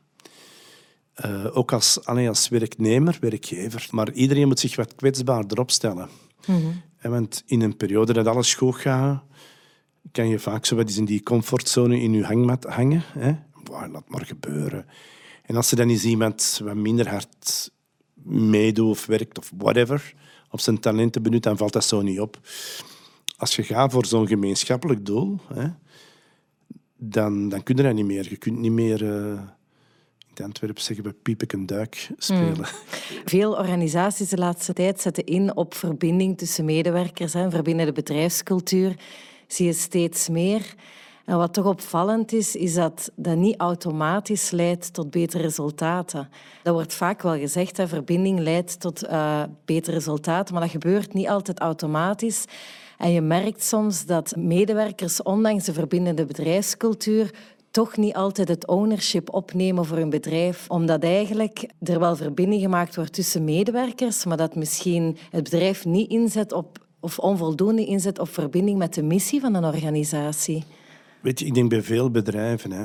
Uh, 1.25 1.57
ook 1.57 1.73
als, 1.73 2.05
alleen 2.05 2.29
als 2.29 2.49
werknemer, 2.49 3.17
werkgever. 3.21 3.89
Maar 3.91 4.13
iedereen 4.13 4.49
moet 4.49 4.61
zich 4.61 4.77
wat 4.77 4.95
kwetsbaarder 4.95 5.59
opstellen. 5.59 6.09
Mm 6.47 6.83
Want 7.03 7.43
in 7.47 7.61
een 7.61 7.77
periode 7.77 8.13
dat 8.13 8.27
alles 8.27 8.55
goed 8.55 8.77
gaat, 8.77 9.23
kan 10.13 10.29
je 10.29 10.39
vaak 10.39 10.65
zo 10.65 10.77
wat 10.77 10.89
eens 10.89 10.97
in 10.97 11.05
die 11.05 11.23
comfortzone 11.23 12.01
in 12.01 12.13
je 12.13 12.25
hangmat 12.25 12.65
hangen. 12.65 13.03
Hè? 13.07 13.33
Wow, 13.65 13.93
laat 13.93 14.09
maar 14.09 14.27
gebeuren. 14.27 14.87
En 15.43 15.57
als 15.57 15.71
er 15.71 15.77
dan 15.77 15.89
eens 15.89 16.05
iemand 16.05 16.61
wat 16.65 16.75
minder 16.75 17.09
hard 17.09 17.71
meedoet 18.23 18.91
of 18.91 19.07
werkt 19.07 19.39
of 19.39 19.53
whatever, 19.57 20.15
op 20.51 20.61
zijn 20.61 20.81
talenten 20.81 21.23
benut, 21.23 21.43
dan 21.43 21.57
valt 21.57 21.73
dat 21.73 21.85
zo 21.85 22.03
niet 22.03 22.21
op. 22.21 22.41
Als 23.37 23.57
je 23.57 23.63
gaat 23.63 23.93
voor 23.93 24.07
zo'n 24.07 24.27
gemeenschappelijk 24.27 25.07
doel, 25.07 25.39
hè, 25.55 25.69
dan, 26.97 27.49
dan 27.49 27.63
kun 27.63 27.77
je 27.77 27.83
dat 27.83 27.95
niet 27.95 28.05
meer. 28.05 28.27
Je 28.31 28.37
kunt 28.37 28.59
niet 28.59 28.73
meer... 28.73 29.03
Uh, 29.03 29.41
in 30.37 30.45
Antwerpen 30.45 30.83
zeggen 30.83 31.05
we 31.05 31.13
piepek 31.13 31.53
en 31.53 31.67
duik 31.67 32.11
spelen. 32.19 32.55
Hmm. 32.55 32.65
Veel 33.25 33.53
organisaties 33.53 34.29
de 34.29 34.37
laatste 34.37 34.73
tijd 34.73 35.01
zetten 35.01 35.25
in 35.25 35.57
op 35.57 35.75
verbinding 35.75 36.39
tussen 36.39 36.65
medewerkers, 36.65 37.33
hè, 37.33 37.51
verbindende 37.51 37.93
bedrijfscultuur. 37.93 38.97
Zie 39.47 39.67
je 39.67 39.73
steeds 39.73 40.29
meer. 40.29 40.75
En 41.25 41.37
wat 41.37 41.53
toch 41.53 41.65
opvallend 41.65 42.33
is, 42.33 42.57
is 42.57 42.75
dat 42.75 43.11
dat 43.17 43.37
niet 43.37 43.61
automatisch 43.61 44.51
leidt 44.51 44.93
tot 44.93 45.11
betere 45.11 45.43
resultaten. 45.43 46.29
Dat 46.63 46.75
wordt 46.75 46.95
vaak 46.95 47.23
wel 47.23 47.39
gezegd, 47.39 47.77
hè, 47.77 47.89
verbinding 47.89 48.39
leidt 48.39 48.81
tot 48.81 49.05
uh, 49.05 49.43
betere 49.65 49.97
resultaten, 49.97 50.55
maar 50.55 50.63
dat 50.63 50.73
gebeurt 50.73 51.13
niet 51.13 51.29
altijd 51.29 51.61
automatisch. 51.61 52.45
En 53.05 53.13
je 53.13 53.21
merkt 53.21 53.63
soms 53.63 54.07
dat 54.07 54.37
medewerkers, 54.37 55.23
ondanks 55.23 55.65
de 55.65 55.73
verbindende 55.73 56.25
bedrijfscultuur, 56.27 57.35
toch 57.71 57.97
niet 57.97 58.15
altijd 58.15 58.49
het 58.49 58.67
ownership 58.67 59.35
opnemen 59.35 59.85
voor 59.85 59.97
hun 59.97 60.11
bedrijf. 60.11 60.71
Omdat 60.71 61.03
eigenlijk 61.03 61.67
er 61.83 61.99
wel 61.99 62.17
verbinding 62.17 62.63
gemaakt 62.63 62.97
wordt 62.97 63.13
tussen 63.13 63.45
medewerkers, 63.45 64.25
maar 64.25 64.37
dat 64.37 64.55
misschien 64.55 65.17
het 65.31 65.43
bedrijf 65.43 65.85
niet 65.85 66.11
inzet 66.11 66.53
op, 66.53 66.87
of 67.01 67.19
onvoldoende 67.19 67.87
inzet 67.87 68.19
op 68.19 68.29
verbinding 68.29 68.79
met 68.79 68.95
de 68.95 69.03
missie 69.03 69.41
van 69.41 69.55
een 69.55 69.65
organisatie. 69.65 70.65
Weet 71.23 71.39
je, 71.39 71.47
ik 71.47 71.55
denk 71.55 71.69
bij 71.71 71.83
veel 71.83 72.11
bedrijven, 72.11 72.71
hè, 72.71 72.85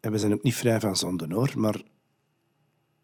en 0.00 0.12
we 0.12 0.18
zijn 0.18 0.32
ook 0.32 0.42
niet 0.42 0.54
vrij 0.54 0.80
van 0.80 0.96
zonden 0.96 1.32
hoor, 1.32 1.52
maar 1.56 1.82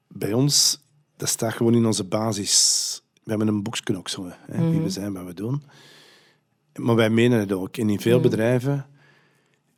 bij 0.09 0.33
ons, 0.33 0.80
dat 1.16 1.28
staat 1.28 1.52
gewoon 1.52 1.75
in 1.75 1.87
onze 1.87 2.04
basis. 2.04 3.02
We 3.28 3.35
hebben 3.35 3.54
een 3.54 3.66
hè, 4.50 4.58
wie 4.58 4.78
we 4.78 4.78
mhm. 4.78 4.88
zijn, 4.88 5.12
wat 5.12 5.25
we 5.25 5.35
doen. 5.35 5.62
Maar 6.76 6.94
wij 6.94 7.11
menen 7.11 7.38
het 7.38 7.52
ook. 7.52 7.76
En 7.76 7.90
in 7.90 8.00
veel 8.00 8.18
mhm. 8.18 8.28
bedrijven 8.28 8.87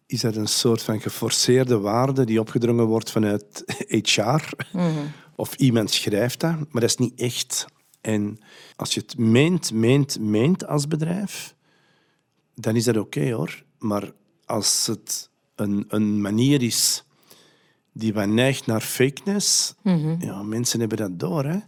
is 0.07 0.21
dat 0.21 0.37
een 0.37 0.49
soort 0.49 0.83
van 0.83 1.01
geforceerde 1.01 1.79
waarde 1.79 2.25
die 2.25 2.41
opgedrongen 2.41 2.85
wordt 2.87 3.11
vanuit 3.11 3.65
HR. 3.89 4.49
Mhm. 4.73 4.91
Of 5.37 5.55
iemand 5.55 5.91
schrijft 5.91 6.41
dat, 6.41 6.57
maar 6.59 6.81
dat 6.81 6.91
is 6.91 6.97
niet 6.97 7.21
echt. 7.21 7.67
En 8.01 8.39
als 8.77 8.95
je 8.95 9.01
het 9.01 9.19
meent, 9.19 9.73
meent, 9.73 10.21
meent 10.21 10.67
als 10.67 10.87
bedrijf, 10.87 11.55
dan 12.55 12.77
is 12.77 12.85
dat 12.85 12.97
oké 12.97 13.33
hoor. 13.33 13.65
Maar 13.79 14.13
als 14.45 14.87
het 14.87 15.31
een, 15.55 15.85
een 15.89 16.21
manier 16.21 16.63
is 16.63 17.05
die 17.93 18.13
wat 18.13 18.29
neigt 18.29 18.67
naar 18.67 18.81
fakeness, 18.81 19.75
mm 19.83 20.17
ja, 20.21 20.43
mensen 20.43 20.81
hebben 20.81 20.99
dat 20.99 21.19
door. 21.19 21.45
Hè. 21.45 21.59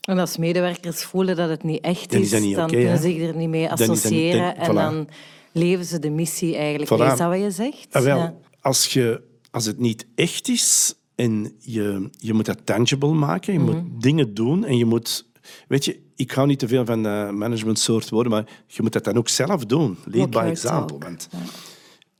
En 0.00 0.18
als 0.18 0.36
medewerkers 0.36 1.02
voelen 1.02 1.36
dat 1.36 1.48
het 1.48 1.62
niet 1.62 1.80
echt 1.80 2.12
is, 2.12 2.30
dan, 2.30 2.66
kunnen 2.66 2.96
ze 2.96 3.02
zich 3.02 3.22
er 3.22 3.36
niet 3.36 3.48
mee 3.48 3.70
associëren 3.70 4.56
en 4.56 4.74
dan 4.74 5.08
leven 5.52 5.84
ze 5.84 5.98
de 5.98 6.10
missie 6.10 6.56
eigenlijk. 6.56 6.90
Voilà. 6.90 7.12
Is 7.12 7.18
dat 7.18 7.28
wat 7.28 7.40
je 7.40 7.50
zegt? 7.50 7.86
Ah, 7.90 8.02
wel, 8.02 8.16
ja. 8.16 8.34
als, 8.60 8.86
je, 8.86 9.22
als 9.50 9.64
het 9.64 9.78
niet 9.78 10.06
echt 10.14 10.48
is 10.48 10.94
en 11.14 11.52
je, 11.58 12.08
je 12.18 12.32
moet 12.32 12.46
dat 12.46 12.58
tangible 12.64 13.12
maken, 13.12 13.52
je 13.52 13.58
moet 13.58 13.74
mhm. 13.74 13.98
dingen 13.98 14.34
doen 14.34 14.64
en 14.64 14.76
je 14.76 14.84
moet... 14.84 15.28
Weet 15.68 15.84
je, 15.84 16.00
ik 16.16 16.30
hou 16.30 16.46
niet 16.46 16.58
te 16.58 16.68
veel 16.68 16.84
van 16.84 17.06
uh, 17.06 17.30
management 17.30 17.78
soort 17.78 18.08
woorden, 18.08 18.32
maar 18.32 18.46
je 18.66 18.82
moet 18.82 18.92
dat 18.92 19.04
dan 19.04 19.16
ook 19.16 19.28
zelf 19.28 19.66
doen. 19.66 19.98
Lead 20.04 20.30
by 20.30 20.46
example. 20.50 20.98
Want 20.98 21.28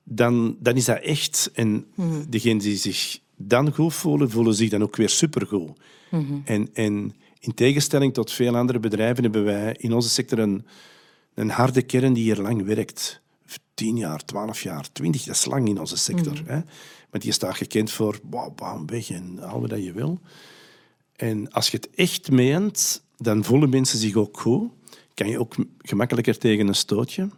dan, 0.04 0.56
dan 0.58 0.76
is 0.76 0.84
dat 0.84 1.00
echt. 1.00 1.50
En 1.52 1.86
mm 1.94 2.24
degenen 2.28 2.58
die 2.58 2.76
zich 2.76 3.18
dan 3.36 3.72
goed 3.72 3.94
voelen, 3.94 4.30
voelen 4.30 4.54
zich 4.54 4.70
dan 4.70 4.82
ook 4.82 4.96
weer 4.96 5.08
supergoed. 5.08 5.78
Mm 6.10 6.42
en, 6.44 6.68
en 6.72 7.14
in 7.40 7.54
tegenstelling 7.54 8.14
tot 8.14 8.32
veel 8.32 8.56
andere 8.56 8.78
bedrijven 8.78 9.22
hebben 9.22 9.44
wij 9.44 9.76
in 9.78 9.92
onze 9.92 10.08
sector 10.08 10.38
een, 10.38 10.66
een 11.34 11.50
harde 11.50 11.82
kern 11.82 12.12
die 12.12 12.22
hier 12.22 12.40
lang 12.40 12.64
werkt. 12.64 13.20
10 13.74 13.96
jaar, 13.96 14.24
12 14.24 14.62
jaar, 14.62 14.92
20, 14.92 15.24
dat 15.24 15.34
is 15.34 15.44
lang 15.44 15.68
in 15.68 15.80
onze 15.80 15.96
sector. 15.96 16.40
Mm 16.40 16.46
hè? 16.46 16.60
Maar 17.10 17.20
die 17.20 17.32
staat 17.32 17.56
gekend 17.56 17.90
voor 17.90 18.20
wow, 18.30 18.54
bam, 18.54 18.86
weg 18.86 19.10
en 19.10 19.38
al 19.38 19.60
wat 19.60 19.84
je 19.84 19.92
wil. 19.92 20.20
En 21.16 21.50
als 21.52 21.68
je 21.70 21.76
het 21.76 21.90
echt 21.94 22.30
meent, 22.30 23.02
dan 23.16 23.44
voelen 23.44 23.68
mensen 23.68 23.98
zich 23.98 24.14
ook 24.14 24.40
goed. 24.40 24.70
Kan 25.14 25.28
je 25.28 25.38
ook 25.38 25.54
gemakkelijker 25.78 26.38
tegen 26.38 26.68
een 26.68 26.74
stootje. 26.74 27.28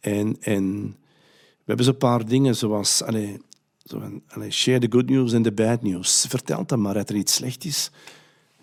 En, 0.00 0.36
en 0.40 0.82
we 1.58 1.64
hebben 1.66 1.84
zo'n 1.84 1.96
paar 1.96 2.26
dingen 2.26 2.56
zoals... 2.56 3.02
Allez, 3.02 3.36
zo 3.84 4.20
allez, 4.28 4.56
share 4.56 4.78
the 4.78 4.86
good 4.90 5.08
news 5.08 5.34
and 5.34 5.44
the 5.44 5.52
bad 5.52 5.82
news. 5.82 6.26
Vertel 6.28 6.66
dat 6.66 6.78
maar. 6.78 6.94
Als 6.94 7.04
er 7.04 7.14
iets 7.14 7.34
slecht 7.34 7.64
is, 7.64 7.90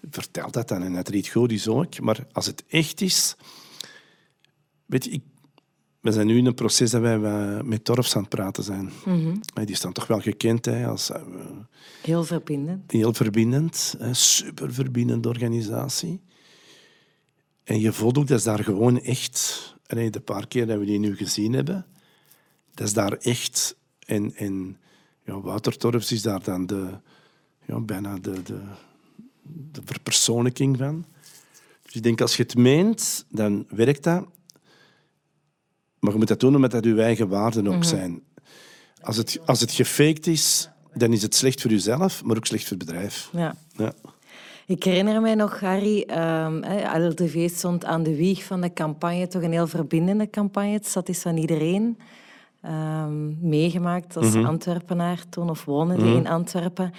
vertel 0.09 0.51
dat 0.51 0.67
dan. 0.67 0.83
En 0.83 0.95
als 0.95 1.07
er 1.07 1.15
iets 1.15 1.29
goed 1.29 1.51
is 1.51 1.67
ook. 1.67 1.99
Maar 1.99 2.27
als 2.31 2.45
het 2.45 2.63
echt 2.67 3.01
is... 3.01 3.35
Weet 4.85 5.03
je, 5.03 5.09
ik, 5.11 5.23
we 6.01 6.11
zijn 6.11 6.27
nu 6.27 6.37
in 6.37 6.45
een 6.45 6.53
proces 6.53 6.91
dat 6.91 7.01
wij 7.01 7.17
met 7.63 7.83
Torfs 7.83 8.15
aan 8.15 8.21
het 8.21 8.29
praten 8.29 8.63
zijn. 8.63 8.91
Mm 9.05 9.39
Die 9.65 9.75
staan 9.75 9.93
toch 9.93 10.07
wel 10.07 10.19
gekend 10.19 10.65
hè, 10.65 10.87
als... 10.87 11.09
Uh, 11.09 11.21
heel 12.01 12.23
verbindend. 12.23 12.91
Heel 12.91 13.13
verbindend. 13.13 13.95
Hè, 13.97 14.13
super 14.13 14.73
verbindende 14.73 15.27
organisatie. 15.27 16.21
En 17.63 17.79
je 17.79 17.93
voelt 17.93 18.17
ook, 18.17 18.27
dat 18.27 18.37
is 18.37 18.43
daar 18.43 18.63
gewoon 18.63 19.01
echt... 19.01 19.75
En 19.85 20.11
de 20.11 20.19
paar 20.19 20.47
keer 20.47 20.67
dat 20.67 20.79
we 20.79 20.85
die 20.85 20.99
nu 20.99 21.15
gezien 21.15 21.53
hebben, 21.53 21.85
dat 22.73 22.87
is 22.87 22.93
daar 22.93 23.13
echt... 23.13 23.75
En, 24.05 24.35
en 24.35 24.77
ja, 25.23 25.41
Wouter 25.41 25.77
Torfs 25.77 26.11
is 26.11 26.21
daar 26.21 26.43
dan 26.43 26.65
de, 26.65 26.99
ja, 27.65 27.79
bijna 27.79 28.17
de, 28.17 28.41
de, 28.43 28.61
de 29.71 29.81
verpersoonlijking 29.85 30.77
van. 30.77 31.05
Dus 31.81 31.93
ik 31.95 32.03
denk, 32.03 32.21
als 32.21 32.37
je 32.37 32.43
het 32.43 32.55
meent, 32.55 33.25
dan 33.29 33.65
werkt 33.69 34.03
dat. 34.03 34.25
Maar 35.99 36.11
je 36.11 36.17
moet 36.17 36.27
dat 36.27 36.39
doen 36.39 36.55
omdat 36.55 36.71
dat 36.71 36.83
je 36.83 37.01
eigen 37.01 37.27
waarden 37.27 37.67
ook 37.67 37.73
mhm. 37.73 37.83
zijn. 37.83 38.23
Als 39.01 39.17
het, 39.17 39.39
als 39.45 39.59
het 39.59 39.71
gefaked 39.71 40.27
is, 40.27 40.69
dan 40.93 41.13
is 41.13 41.21
het 41.21 41.35
slecht 41.35 41.61
voor 41.61 41.71
jezelf, 41.71 42.23
maar 42.23 42.37
ook 42.37 42.45
slecht 42.45 42.67
voor 42.67 42.77
het 42.77 42.85
bedrijf. 42.85 43.29
Ja. 43.31 43.55
ja. 43.75 43.93
Ik 44.65 44.83
herinner 44.83 45.21
mij 45.21 45.35
nog, 45.35 45.59
Harry, 45.59 45.99
um, 45.99 46.63
ehm, 46.63 47.07
LTV 47.07 47.49
stond 47.49 47.85
aan 47.85 48.03
de 48.03 48.15
wieg 48.15 48.43
van 48.43 48.61
de 48.61 48.73
campagne, 48.73 49.27
toch 49.27 49.41
een 49.41 49.51
heel 49.51 49.67
verbindende 49.67 50.29
campagne. 50.29 50.71
Het 50.71 50.87
zat 50.87 51.09
is 51.09 51.21
van 51.21 51.37
iedereen. 51.37 51.97
Um, 52.65 53.37
meegemaakt 53.41 54.17
als 54.17 54.35
mm 54.35 54.45
Antwerpenaar 54.45 55.23
toen, 55.29 55.49
of 55.49 55.65
wonen 55.65 55.99
mm 55.99 56.15
in 56.15 56.27
Antwerpen. 56.27 56.93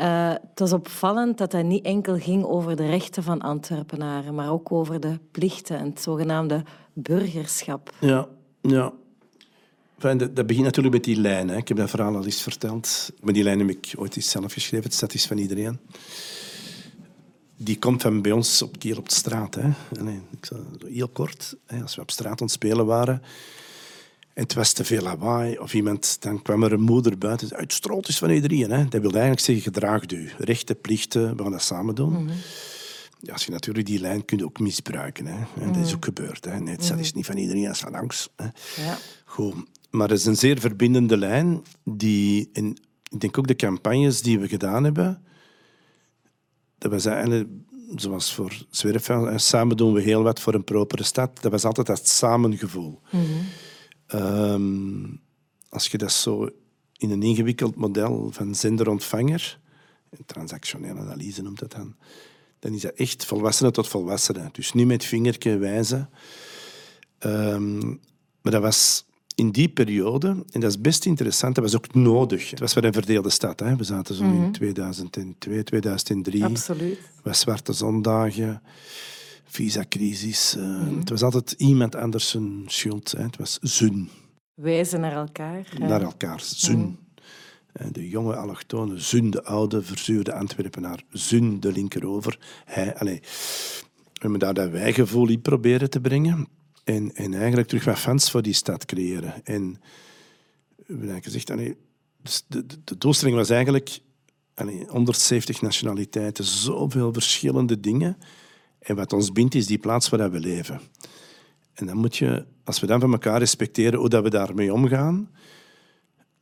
Uh, 0.00 0.30
het 0.30 0.58
was 0.58 0.72
opvallend 0.72 1.38
dat 1.38 1.52
het 1.52 1.66
niet 1.66 1.84
enkel 1.84 2.18
ging 2.18 2.44
over 2.44 2.76
de 2.76 2.86
rechten 2.86 3.22
van 3.22 3.40
Antwerpenaren, 3.40 4.34
maar 4.34 4.50
ook 4.50 4.72
over 4.72 5.00
de 5.00 5.18
plichten 5.30 5.78
en 5.78 5.84
het 5.84 6.00
zogenaamde 6.00 6.62
burgerschap. 6.92 7.94
Ja, 8.00 8.28
ja. 8.60 8.92
Enfin, 9.94 10.18
dat, 10.18 10.36
dat, 10.36 10.46
begint 10.46 10.64
natuurlijk 10.64 10.94
met 10.94 11.04
die 11.04 11.20
lijn. 11.20 11.48
Hè. 11.48 11.56
Ik 11.56 11.68
heb 11.68 11.76
dat 11.76 11.90
verhaal 11.90 12.16
al 12.16 12.24
eens 12.24 12.42
verteld. 12.42 13.10
Maar 13.22 13.32
die 13.32 13.42
lijn 13.42 13.58
heb 13.58 13.68
ik 13.68 13.92
ooit 13.96 14.16
eens 14.16 14.30
zelf 14.30 14.52
geschreven. 14.52 14.84
Het 14.84 14.94
staat 14.94 15.14
is 15.14 15.26
van 15.26 15.38
iedereen. 15.38 15.78
Die 17.56 17.78
komt 17.78 18.02
van 18.02 18.22
bij 18.22 18.32
ons 18.32 18.62
op 18.62 18.78
keer 18.78 18.98
op 18.98 19.08
de 19.08 19.14
straat. 19.14 19.54
Hè. 19.54 19.68
Nee, 20.02 20.20
ik 20.30 20.44
zal, 20.44 20.58
heel 20.86 21.08
kort, 21.08 21.56
hè, 21.66 21.82
als 21.82 21.94
we 21.94 22.02
op 22.02 22.10
straat 22.10 22.40
aan 22.40 22.46
het 22.46 22.50
spelen 22.50 22.86
waren 22.86 23.22
en 24.40 24.46
het 24.46 24.54
was 24.54 24.72
te 24.72 24.84
veel 24.84 25.02
lawaai. 25.02 25.58
Of 25.58 25.74
iemand, 25.74 26.16
dan 26.22 26.42
kwam 26.42 26.62
er 26.62 26.72
een 26.72 26.80
moeder 26.80 27.18
buiten. 27.18 27.48
Het 27.56 28.08
is 28.08 28.18
van 28.18 28.30
iedereen. 28.30 28.70
Hè. 28.70 28.88
Dat 28.88 29.00
wil 29.00 29.10
eigenlijk 29.10 29.40
zeggen, 29.40 29.64
gedraag 29.64 30.10
u. 30.10 30.30
Rechten, 30.38 30.80
plichten, 30.80 31.36
we 31.36 31.42
gaan 31.42 31.52
dat 31.52 31.62
samen 31.62 31.94
doen. 31.94 32.10
Mm 32.12 32.28
-hmm. 32.28 32.36
ja, 33.20 33.32
als 33.32 33.44
je 33.44 33.50
natuurlijk 33.50 33.86
die 33.86 34.00
lijn 34.00 34.24
kunt 34.24 34.42
ook 34.42 34.58
misbruiken. 34.58 35.26
Hè. 35.26 35.44
En 35.60 35.72
dat 35.72 35.86
is 35.86 35.94
ook 35.94 36.04
gebeurd. 36.04 36.44
Hè. 36.44 36.60
Nee, 36.60 36.76
dat 36.76 36.98
is 36.98 37.12
niet 37.12 37.26
van 37.26 37.36
iedereen, 37.36 37.64
dat 37.64 37.74
is 37.74 37.80
van 37.80 37.90
langs. 37.90 38.28
Hè. 38.36 38.44
Ja. 38.82 38.98
Goed. 39.24 39.54
Maar 39.90 40.08
het 40.08 40.18
is 40.18 40.24
een 40.24 40.36
zeer 40.36 40.60
verbindende 40.60 41.16
lijn. 41.16 41.62
Die, 41.84 42.50
ik 43.10 43.20
denk 43.20 43.38
ook 43.38 43.46
de 43.46 43.56
campagnes 43.56 44.22
die 44.22 44.38
we 44.38 44.48
gedaan 44.48 44.84
hebben. 44.84 45.22
Dat 46.78 46.90
was 46.90 47.04
eigenlijk, 47.04 47.48
zoals 47.96 48.34
voor 48.34 48.66
Zwerfvuil, 48.70 49.38
samen 49.38 49.76
doen 49.76 49.92
we 49.92 50.00
heel 50.00 50.22
wat 50.22 50.40
voor 50.40 50.54
een 50.54 50.64
propere 50.64 51.02
stad. 51.02 51.42
Dat 51.42 51.50
was 51.50 51.64
altijd 51.64 51.86
dat 51.86 52.08
samengevoel. 52.08 53.00
Mm 53.10 53.46
Ehm, 54.10 55.04
als 55.68 55.86
je 55.86 55.98
dat 55.98 56.12
zo 56.12 56.48
in 56.96 57.10
een 57.10 57.22
ingewikkeld 57.22 57.76
model 57.76 58.28
van 58.32 58.54
zender-ontvanger, 58.54 59.58
transactionele 60.26 61.00
analyse 61.00 61.42
noemt 61.42 61.58
dat 61.58 61.72
dan, 61.72 61.94
dan 62.58 62.72
is 62.72 62.80
dat 62.80 62.94
echt 62.94 63.24
volwassenen 63.24 63.72
tot 63.72 63.88
volwassenen. 63.88 64.48
Dus 64.52 64.72
niet 64.72 64.86
met 64.86 65.04
vingertje 65.04 65.56
wijzen. 65.56 66.10
Um, 67.18 68.00
maar 68.40 68.52
dat 68.52 68.62
was 68.62 69.04
in 69.34 69.50
die 69.50 69.68
periode, 69.68 70.28
en 70.50 70.60
dat 70.60 70.70
is 70.70 70.80
best 70.80 71.06
interessant, 71.06 71.54
dat 71.54 71.64
was 71.64 71.76
ook 71.76 71.94
nodig. 71.94 72.50
Het 72.50 72.60
was 72.60 72.74
wel 72.74 72.84
een 72.84 72.92
verdeelde 72.92 73.30
stad. 73.30 73.60
Hè. 73.60 73.76
We 73.76 73.84
zaten 73.84 74.14
zo 74.14 74.24
in 74.24 74.52
2002, 74.52 75.62
2003. 75.62 76.44
Absoluut. 76.44 76.98
Het 76.98 77.24
was 77.24 77.40
zwarte 77.40 77.72
zondagen, 77.72 78.62
visa-crisis. 79.50 80.56
Uh, 80.58 80.98
Het 80.98 81.08
was 81.08 81.22
altijd 81.22 81.52
iemand 81.52 81.94
anders 81.94 82.28
zijn 82.28 82.62
schuld. 82.66 83.12
Hè. 83.12 83.22
Het 83.22 83.36
was 83.36 83.58
zun. 83.60 84.08
Wijzen 84.54 85.00
naar 85.00 85.12
elkaar. 85.12 85.66
Naar 85.78 86.02
elkaar, 86.02 86.40
zun. 86.40 86.98
De 87.92 88.08
jonge 88.08 88.36
allochtone, 88.36 88.98
Zun, 88.98 89.30
de 89.30 89.44
oude, 89.44 89.82
verzuurde 89.82 90.32
Antwerpenaar, 90.32 91.02
Zun, 91.10 91.60
de 91.60 91.72
linkerover. 91.72 92.38
Hij, 92.64 92.96
allez, 92.96 93.18
we 94.12 94.18
hebben 94.20 94.38
daar 94.38 94.54
dat 94.54 94.70
wijgevoel 94.70 95.28
in 95.28 95.40
proberen 95.40 95.90
te 95.90 96.00
brengen. 96.00 96.48
En, 96.84 97.14
en 97.14 97.34
eigenlijk 97.34 97.68
terug 97.68 97.84
wat 97.84 97.98
fans 97.98 98.30
voor 98.30 98.42
die 98.42 98.52
stad 98.52 98.84
creëren. 98.84 99.44
En 99.44 99.70
we 100.76 100.84
hebben 100.86 101.10
eigenlijk 101.10 101.24
gezegd, 101.24 101.50
allee, 101.50 101.76
dus 102.22 102.44
de, 102.48 102.66
de, 102.66 102.76
de, 102.84 102.98
doelstelling 102.98 103.36
was 103.36 103.50
eigenlijk 103.50 104.00
allee, 104.54 104.84
170 104.88 105.60
nationaliteiten, 105.60 106.44
zoveel 106.44 107.12
verschillende 107.12 107.80
dingen. 107.80 108.16
En 108.80 108.96
wat 108.96 109.12
ons 109.12 109.32
bindt 109.32 109.54
is 109.54 109.66
die 109.66 109.78
plaats 109.78 110.08
waar 110.08 110.30
we 110.30 110.40
leven. 110.40 110.80
En 111.74 111.86
dan 111.86 111.96
moet 111.96 112.16
je, 112.16 112.44
als 112.64 112.80
we 112.80 112.86
dan 112.86 113.00
van 113.00 113.12
elkaar 113.12 113.38
respecteren 113.38 113.98
hoe 113.98 114.08
dat 114.08 114.22
we 114.22 114.30
daarmee 114.30 114.72
omgaan, 114.72 115.30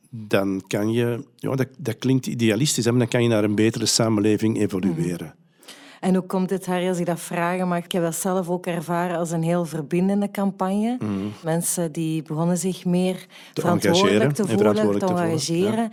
dan 0.09 0.63
kan 0.67 0.91
je, 0.91 1.25
ja, 1.35 1.55
dat, 1.55 1.67
dat 1.77 1.97
klinkt 1.97 2.27
idealistisch, 2.27 2.85
maar 2.85 2.97
dan 2.97 3.07
kan 3.07 3.23
je 3.23 3.29
naar 3.29 3.43
een 3.43 3.55
betere 3.55 3.85
samenleving 3.85 4.57
evolueren. 4.57 5.33
En 5.99 6.15
hoe 6.15 6.25
komt 6.25 6.49
het, 6.49 6.65
Harry, 6.65 6.87
als 6.87 6.99
ik 6.99 7.05
dat 7.05 7.19
vragen 7.19 7.67
mag? 7.67 7.83
Ik 7.83 7.91
heb 7.91 8.03
dat 8.03 8.15
zelf 8.15 8.49
ook 8.49 8.65
ervaren 8.65 9.17
als 9.17 9.31
een 9.31 9.43
heel 9.43 9.65
verbindende 9.65 10.31
campagne. 10.31 10.97
Mhm. 10.99 11.11
Mensen 11.43 11.91
die 11.91 12.21
begonnen 12.21 12.57
zich 12.57 12.85
meer 12.85 13.25
te 13.53 13.61
verantwoordelijk 13.61 14.33
te 14.33 14.45
voelen, 14.47 14.99
te, 14.99 15.05
engageren. 15.05 15.91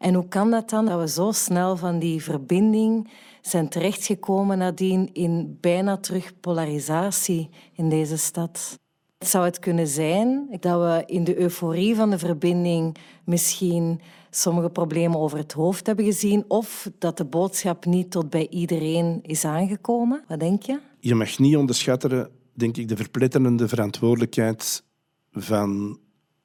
En 0.00 0.14
hoe 0.14 0.28
kan 0.28 0.50
dat 0.50 0.70
dan, 0.70 0.86
dat 0.86 1.00
we 1.00 1.08
zo 1.08 1.32
snel 1.32 1.76
van 1.76 1.98
die 1.98 2.22
verbinding 2.22 3.10
zijn 3.40 3.68
terechtgekomen 3.68 4.58
nadien 4.58 5.12
in 5.12 5.58
bijna 5.60 5.96
terug 5.96 6.40
polarisatie 6.40 7.48
in 7.72 7.88
deze 7.88 8.16
stad? 8.16 8.78
Zou 9.18 9.44
het 9.44 9.58
kunnen 9.58 9.86
zijn 9.86 10.46
dat 10.60 10.80
we 10.80 11.02
in 11.06 11.24
de 11.24 11.38
euforie 11.38 11.94
van 11.94 12.10
de 12.10 12.18
verbinding 12.18 12.96
misschien 13.24 14.00
sommige 14.30 14.70
problemen 14.70 15.18
over 15.18 15.38
het 15.38 15.52
hoofd 15.52 15.86
hebben 15.86 16.04
gezien 16.04 16.44
of 16.48 16.90
dat 16.98 17.16
de 17.16 17.24
boodschap 17.24 17.84
niet 17.84 18.10
tot 18.10 18.30
bij 18.30 18.48
iedereen 18.48 19.18
is 19.22 19.44
aangekomen? 19.44 20.24
Wat 20.28 20.40
denk 20.40 20.62
je? 20.62 20.80
Je 21.00 21.14
mag 21.14 21.38
niet 21.38 21.56
onderschatten, 21.56 22.30
denk 22.52 22.76
ik, 22.76 22.88
de 22.88 22.96
verpletterende 22.96 23.68
verantwoordelijkheid 23.68 24.84
van 25.30 25.98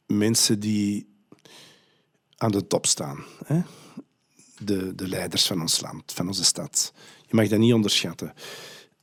mensen 0.05 0.59
die 0.59 1.14
aan 2.37 2.51
de 2.51 2.67
top 2.67 2.85
staan. 2.85 3.23
Hè? 3.45 3.61
De, 4.57 4.95
de 4.95 5.07
leiders 5.07 5.47
van 5.47 5.61
ons 5.61 5.81
land, 5.81 6.11
van 6.13 6.27
onze 6.27 6.43
stad. 6.43 6.93
Je 7.27 7.35
mag 7.35 7.47
dat 7.47 7.59
niet 7.59 7.73
onderschatten. 7.73 8.33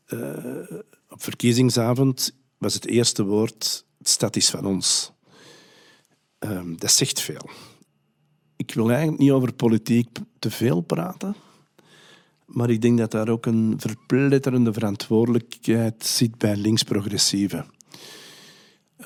Uh, 0.08 0.80
op 1.08 1.22
verkiezingsavond 1.22 2.34
was 2.58 2.74
het 2.74 2.86
eerste 2.86 3.24
woord: 3.24 3.84
de 3.98 4.08
stad 4.08 4.36
is 4.36 4.50
van 4.50 4.64
ons. 4.64 5.12
Um, 6.38 6.78
dat 6.78 6.92
zegt 6.92 7.20
veel. 7.20 7.50
Ik 8.56 8.74
wil 8.74 8.88
eigenlijk 8.90 9.18
niet 9.18 9.30
over 9.30 9.52
politiek 9.52 10.18
te 10.38 10.50
veel 10.50 10.80
praten. 10.80 11.34
Maar 12.46 12.70
ik 12.70 12.80
denk 12.82 12.98
dat 12.98 13.10
daar 13.10 13.28
ook 13.28 13.46
een 13.46 13.74
verpletterende 13.76 14.72
verantwoordelijkheid 14.72 16.04
zit 16.04 16.38
bij 16.38 16.56
links-progressieven. 16.56 17.66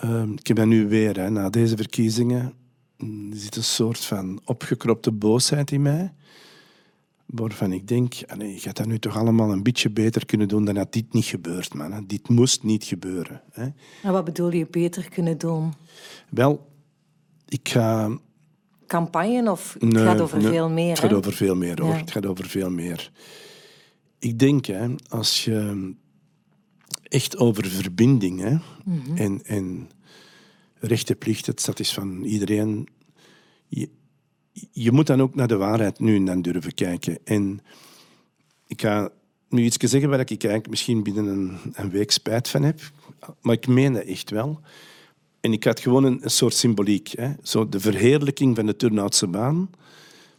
Uh, 0.05 0.23
ik 0.43 0.57
dat 0.57 0.67
nu 0.67 0.89
weer, 0.89 1.21
hè, 1.21 1.31
na 1.31 1.51
deze 1.51 1.77
verkiezingen. 1.77 2.55
Er 2.99 3.07
zit 3.37 3.57
een 3.57 3.65
soort 3.65 4.05
van 4.05 4.41
opgekropte 4.45 5.13
boosheid 5.13 5.71
in 5.71 5.83
mij. 5.83 6.13
Waarvan 7.27 7.73
ik 7.73 7.89
denk, 7.89 8.13
je 8.13 8.59
gaat 8.59 8.77
dat 8.77 8.87
nu 8.87 8.99
toch 8.99 9.17
allemaal 9.17 9.53
een 9.53 9.63
beetje 9.63 9.91
beter 9.91 10.27
kunnen 10.27 10.49
doen 10.49 10.65
dan 10.65 10.75
dat 10.75 10.93
dit 10.93 11.13
niet 11.13 11.25
gebeurt, 11.25 11.75
man. 11.75 12.05
Dit 12.07 12.29
moest 12.29 12.63
niet 12.63 12.85
gebeuren. 12.85 13.43
Hè. 13.53 13.67
En 14.03 14.13
wat 14.13 14.25
bedoel 14.25 14.53
je 14.53 14.67
beter 14.71 15.09
kunnen 15.09 15.39
doen? 15.39 15.73
Wel, 16.29 16.73
ik 17.49 17.69
ga 17.69 18.19
campagne 18.87 19.51
of 19.51 19.77
het 19.79 19.99
gaat 19.99 20.21
over 20.21 20.43
veel 20.43 20.71
meer? 20.71 20.89
Het 20.89 20.99
gaat 20.99 21.13
over 21.13 21.33
veel 21.33 21.57
meer, 21.57 21.83
hoor. 21.83 21.95
Het 21.95 22.11
gaat 22.11 22.27
over 22.27 22.49
veel 22.49 22.71
meer. 22.71 23.11
Ik 24.19 24.39
denk, 24.39 24.67
hè, 24.67 24.95
als 25.09 25.45
je 25.45 25.95
echt 27.03 27.37
over 27.37 27.67
verbinding 27.67 28.41
hè, 28.41 28.57
mhm. 28.85 29.17
en, 29.17 29.45
en 29.45 29.91
rechten, 30.79 31.19
plichten, 31.19 31.55
dat 31.65 31.81
is 31.81 31.93
van 31.93 32.23
iedereen. 32.23 32.89
Je, 33.69 33.89
je 34.73 34.93
moet 34.93 35.07
dan 35.07 35.23
ook 35.23 35.35
naar 35.35 35.49
de 35.49 35.57
waarheid 35.57 35.99
nu 35.99 36.17
en 36.17 36.25
dan 36.25 36.43
durven 36.43 36.75
kijken. 36.75 37.19
En 37.25 37.61
ik 38.67 38.81
ga 38.81 39.11
nu 39.49 39.63
iets 39.63 39.77
zeggen 39.77 40.11
waar 40.11 40.21
ik 40.21 40.29
eigenlijk 40.29 40.69
misschien 40.69 41.03
binnen 41.03 41.27
een, 41.27 41.59
een 41.73 41.91
week 41.91 42.11
spijt 42.11 42.49
van 42.49 42.63
heb, 42.63 42.81
maar 43.41 43.55
ik 43.55 43.67
meen 43.67 43.93
dat 43.93 44.03
echt 44.03 44.31
wel. 44.31 44.61
En 45.41 45.53
ik 45.53 45.65
had 45.65 45.81
gewoon 45.81 46.05
een, 46.05 46.19
een 46.23 46.31
soort 46.31 46.55
symboliek. 46.55 47.09
Hè. 47.09 47.33
Zo 47.43 47.69
de 47.69 47.81
verheerlijking 47.81 48.57
van 48.57 48.67
de 48.67 48.77
Turnhoutse 48.77 49.27
baan, 49.27 49.71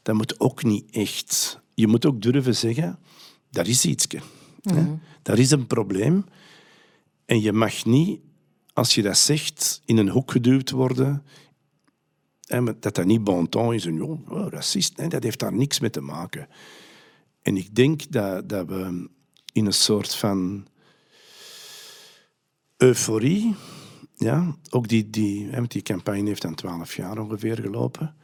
dat 0.02 0.16
moet 0.16 0.40
ook 0.40 0.64
niet 0.64 0.86
echt. 0.92 1.60
Je 1.74 1.88
moet 1.88 2.06
ook 2.06 2.22
durven 2.22 2.56
zeggen, 2.56 3.00
daar 3.50 3.68
is 3.68 3.86
iets. 3.86 4.08
Mm 4.62 5.00
Daar 5.22 5.40
is 5.40 5.52
een 5.52 5.68
probleem. 5.68 6.26
En 7.26 7.42
je 7.42 7.54
mag 7.54 7.86
niet, 7.86 8.20
als 8.74 8.96
je 8.96 9.02
dat 9.02 9.18
zegt, 9.18 9.77
in 9.88 9.98
een 9.98 10.10
hoek 10.10 10.32
geduwd 10.32 10.72
worden. 10.72 11.24
dat 12.80 12.96
dat 12.96 13.06
niet 13.06 13.24
bon 13.24 13.50
ton 13.50 13.74
is. 13.74 13.86
En, 13.86 14.02
oh, 14.02 14.48
racist, 14.50 14.98
nee, 14.98 15.10
dat 15.10 15.24
heeft 15.24 15.40
daar 15.40 15.54
niks 15.54 15.80
mee 15.80 15.90
te 15.90 16.02
maken. 16.02 16.48
En 17.42 17.58
ik 17.58 17.76
denk 17.76 18.12
dat, 18.12 18.50
dat 18.50 18.68
we 18.68 19.10
in 19.54 19.66
een 19.66 19.74
soort 19.74 20.16
van 20.16 20.68
euforie 22.78 23.56
ja, 24.16 24.56
ook 24.70 24.88
die, 24.88 25.10
die, 25.10 25.68
die 25.68 25.82
campagne 25.82 26.28
heeft 26.28 26.42
dan 26.42 26.56
twaalf 26.56 26.96
jaar 26.96 27.20
ongeveer 27.20 27.58
gelopen. 27.58 28.16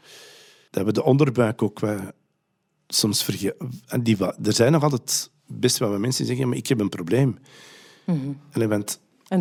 Dat 0.70 0.86
we 0.86 0.92
de 0.92 1.04
onderbuik 1.04 1.62
ook 1.62 1.80
wel 1.80 2.00
soms 2.88 3.24
vergeten. 3.24 3.72
Er 4.44 4.54
zijn 4.54 4.72
nog 4.72 4.84
altijd 4.84 5.32
best 5.48 5.78
wel 5.78 5.90
wat 5.90 6.00
mensen 6.00 6.20
die 6.20 6.30
zeggen, 6.32 6.50
maar 6.50 6.58
ik 6.58 6.68
heb 6.68 6.80
een 6.80 6.90
probleem. 6.90 7.38
Mm 8.06 8.40
en 8.52 8.86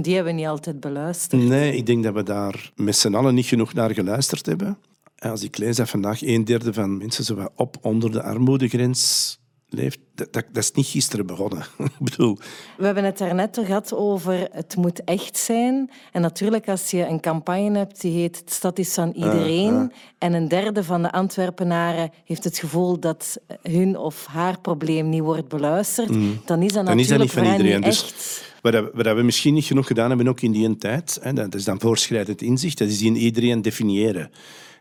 die 0.01 0.15
hebben 0.15 0.35
we 0.35 0.41
niet 0.41 0.49
altijd 0.49 0.81
beluisterd. 0.81 1.43
Nee, 1.43 1.77
ik 1.77 1.87
denk 1.87 2.05
dat 2.05 2.15
we 2.15 2.23
daar 2.23 2.73
met 2.77 2.97
z'n 2.97 3.15
allen 3.15 3.35
niet 3.35 3.47
genoeg 3.47 3.75
naar 3.75 3.95
geluisterd 3.95 4.47
hebben. 4.47 4.79
En 5.17 5.31
als 5.31 5.43
ik 5.43 5.59
lees 5.59 5.77
dat 5.77 5.91
vandaag 5.91 6.23
een 6.23 6.45
derde 6.45 6.73
van 6.73 6.97
mensen 6.97 7.25
zo 7.25 7.49
op 7.55 7.77
onder 7.81 8.13
de 8.13 8.23
armoedegrens 8.23 9.41
leeft, 9.69 9.99
dat, 10.15 10.33
dat, 10.33 10.45
is 10.53 10.73
niet 10.73 10.87
gisteren 10.87 11.27
begonnen. 11.27 11.59
ik 11.79 11.99
bedoel... 11.99 12.39
We 12.77 12.85
hebben 12.85 13.05
het 13.05 13.19
daarnet 13.19 13.61
gehad 13.65 13.95
over 13.95 14.49
het 14.53 14.77
moet 14.77 15.05
echt 15.05 15.37
zijn. 15.37 15.91
En 16.13 16.21
natuurlijk, 16.21 16.69
als 16.69 16.91
je 16.91 17.07
een 17.07 17.21
campagne 17.21 17.79
hebt 17.79 18.01
die 18.01 18.13
heet 18.13 18.39
Het 18.39 18.53
stad 18.53 18.79
is 18.79 18.95
van 18.95 19.11
iedereen, 19.11 19.75
ah, 19.75 19.81
ah. 19.81 19.91
en 20.19 20.33
een 20.33 20.49
derde 20.49 20.85
van 20.85 21.03
de 21.03 21.13
Antwerpenaren 21.13 22.11
heeft 22.25 22.45
het 22.45 22.59
gevoel 22.59 23.01
dat 23.01 23.39
hun 23.63 23.99
of 23.99 24.27
haar 24.27 24.61
probleem 24.61 25.09
niet 25.09 25.23
wordt 25.23 25.49
beluisterd, 25.49 26.11
mm. 26.11 26.41
dan 26.45 26.63
is 26.63 26.73
dat 26.73 26.87
dan 26.87 26.97
natuurlijk 26.97 27.01
is 27.01 27.09
dat 27.09 27.19
niet 27.19 27.31
van 27.31 27.45
iedereen. 27.45 27.81
Niet 27.81 27.85
dus 27.85 28.52
Wat, 28.63 28.91
wat 28.93 29.15
we 29.17 29.23
misschien 29.23 29.55
niet 29.55 29.65
genoeg 29.65 29.87
gedaan 29.87 30.09
hebben, 30.09 30.29
ook 30.29 30.41
in 30.41 30.53
die 30.53 30.77
tijd, 30.77 31.19
hè, 31.23 31.33
dat 31.33 31.55
is 31.55 31.65
dan 31.65 31.81
voorschrijdend 31.81 32.43
inzicht, 32.43 32.79
dat 32.79 32.89
is 32.89 32.99
die 32.99 33.15
iedereen 33.15 33.63
definiëren. 33.63 34.31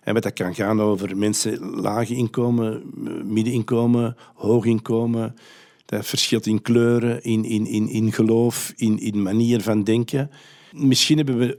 En 0.02 0.14
dat 0.14 0.34
kan 0.34 0.56
gaan 0.56 0.82
over 0.82 1.18
mensen 1.18 1.60
laag 1.60 2.10
inkomen, 2.10 2.84
middeninkomen, 3.34 4.16
hoog 4.36 4.66
inkomen. 4.66 5.36
Dat 5.86 6.06
verschilt 6.06 6.46
in 6.46 6.62
kleuren, 6.62 7.24
in, 7.24 7.46
in, 7.46 7.68
in, 7.68 7.90
in 7.90 8.12
geloof, 8.12 8.74
in, 8.76 9.00
in 9.00 9.22
manier 9.22 9.62
van 9.62 9.84
denken. 9.84 10.30
Misschien 10.72 11.18
hebben 11.18 11.38
we 11.38 11.58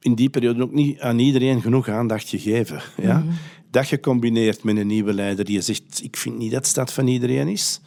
in 0.00 0.14
die 0.14 0.30
periode 0.30 0.62
ook 0.62 0.72
niet 0.72 1.00
aan 1.00 1.18
iedereen 1.18 1.60
genoeg 1.60 1.88
aandacht 1.88 2.28
gegeven. 2.28 2.82
Ja? 3.02 3.18
Mhm. 3.18 3.32
Dat 3.70 3.86
gecombineerd 3.86 4.62
met 4.64 4.76
een 4.76 4.86
nieuwe 4.86 5.12
leider 5.12 5.44
die 5.44 5.60
zegt, 5.60 6.00
ik 6.02 6.16
vind 6.16 6.38
niet 6.38 6.50
dat 6.50 6.60
het 6.60 6.68
stad 6.68 6.92
van 6.92 7.06
iedereen 7.06 7.48
is. 7.48 7.80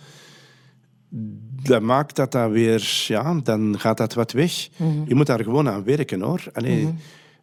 Dat 1.63 1.81
maakt 1.81 2.15
dat 2.15 2.31
dat 2.31 2.51
weer, 2.51 3.05
ja, 3.07 3.33
dan 3.33 3.79
gaat 3.79 3.97
dat 3.97 4.13
wat 4.13 4.31
weg. 4.31 4.69
Mhm. 4.77 4.89
Je 5.07 5.15
moet 5.15 5.25
daar 5.25 5.43
gewoon 5.43 5.69
aan 5.69 5.83
werken 5.83 6.21
hoor. 6.21 6.43
Allee, 6.53 6.83
mhm. 6.83 6.93